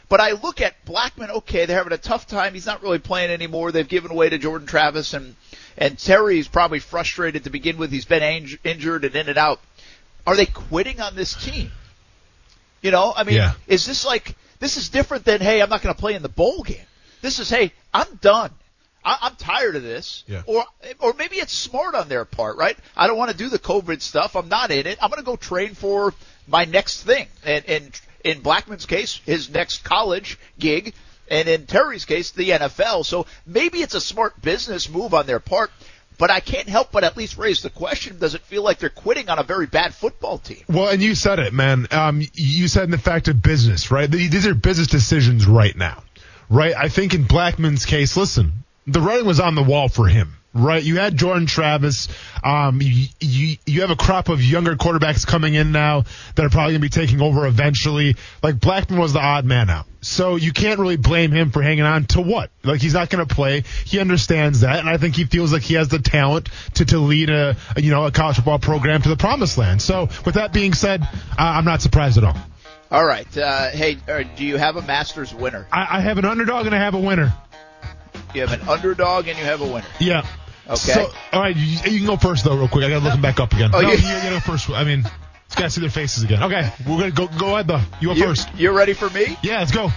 [0.09, 1.31] But I look at Blackman.
[1.31, 2.53] Okay, they're having a tough time.
[2.53, 3.71] He's not really playing anymore.
[3.71, 5.35] They've given away to Jordan Travis, and
[5.77, 7.91] and Terry's probably frustrated to begin with.
[7.91, 9.59] He's been inj- injured and in and out.
[10.25, 11.71] Are they quitting on this team?
[12.81, 13.53] You know, I mean, Yeah.
[13.67, 16.29] is this like this is different than hey, I'm not going to play in the
[16.29, 16.85] bowl game.
[17.21, 18.51] This is hey, I'm done.
[19.05, 20.23] I, I'm tired of this.
[20.27, 20.43] Yeah.
[20.45, 20.63] Or
[20.99, 22.77] or maybe it's smart on their part, right?
[22.95, 24.35] I don't want to do the COVID stuff.
[24.35, 24.97] I'm not in it.
[25.01, 26.13] I'm going to go train for
[26.47, 27.27] my next thing.
[27.45, 30.93] And and in Blackman's case, his next college gig,
[31.29, 33.05] and in Terry's case, the NFL.
[33.05, 35.71] So maybe it's a smart business move on their part.
[36.17, 38.89] But I can't help but at least raise the question: Does it feel like they're
[38.89, 40.63] quitting on a very bad football team?
[40.69, 41.87] Well, and you said it, man.
[41.91, 44.09] Um, you said in the fact of business, right?
[44.09, 46.03] These are business decisions right now,
[46.49, 46.75] right?
[46.75, 50.83] I think in Blackman's case, listen, the writing was on the wall for him, right?
[50.83, 52.07] You had Jordan Travis.
[52.43, 56.03] Um, you, you, you have a crop of younger quarterbacks coming in now
[56.35, 58.15] that are probably going to be taking over eventually.
[58.41, 59.85] Like Blackman was the odd man out.
[60.01, 62.51] So you can't really blame him for hanging on to what?
[62.63, 63.63] Like he's not going to play.
[63.85, 66.99] He understands that, and I think he feels like he has the talent to to
[66.99, 69.81] lead a, a you know a college football program to the promised land.
[69.81, 72.35] So with that being said, uh, I'm not surprised at all.
[72.91, 73.37] All right.
[73.37, 75.67] Uh, hey, uh, do you have a Masters winner?
[75.71, 77.33] I, I have an underdog and I have a winner.
[78.35, 79.87] You have an underdog and you have a winner.
[79.99, 80.27] Yeah.
[80.67, 80.77] Okay.
[80.93, 82.85] So, all right, you, you can go first though, real quick.
[82.85, 83.71] I got to look them back up again.
[83.73, 84.69] Oh, no, you- you, you go first.
[84.69, 86.41] I mean, just got to see their faces again.
[86.43, 87.27] Okay, we're gonna go.
[87.27, 87.81] Go ahead though.
[87.99, 88.47] You go You, first.
[88.55, 89.37] you're ready for me?
[89.43, 89.89] Yeah, let's go.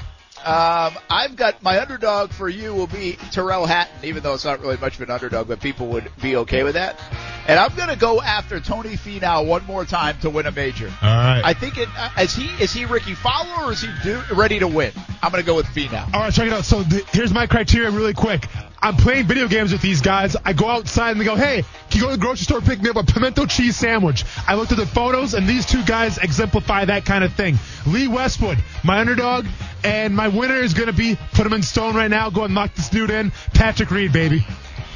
[0.44, 4.60] Um, I've got my underdog for you will be Tyrrell Hatton, even though it's not
[4.60, 7.00] really much of an underdog, but people would be okay with that.
[7.48, 10.86] And I'm going to go after Tony Finau one more time to win a major.
[11.02, 11.42] All right.
[11.44, 14.60] I think it uh, is he is he Rickie Fowler or is he do, ready
[14.60, 14.92] to win?
[15.20, 16.12] I'm going to go with Finau.
[16.14, 16.64] All right, check it out.
[16.64, 18.46] So th- here's my criteria really quick.
[18.80, 20.36] I'm playing video games with these guys.
[20.44, 22.66] I go outside and they go, hey, can you go to the grocery store and
[22.66, 24.24] pick me up a pimento cheese sandwich?
[24.46, 27.58] I looked at the photos and these two guys exemplify that kind of thing.
[27.86, 29.46] Lee Westwood, my underdog,
[29.82, 32.54] and my winner is going to be, put him in stone right now, go and
[32.54, 34.46] lock this dude in, Patrick Reed, baby.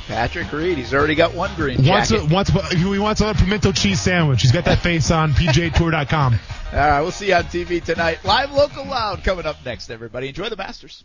[0.06, 4.00] Patrick Reed, he's already got one green Wants a, wants, he wants a pimento cheese
[4.00, 4.42] sandwich.
[4.42, 6.38] He's got that face on PGATour.com.
[6.72, 8.24] All right, we'll see you on TV tonight.
[8.24, 10.28] Live Local Loud coming up next, everybody.
[10.28, 11.04] Enjoy the Masters.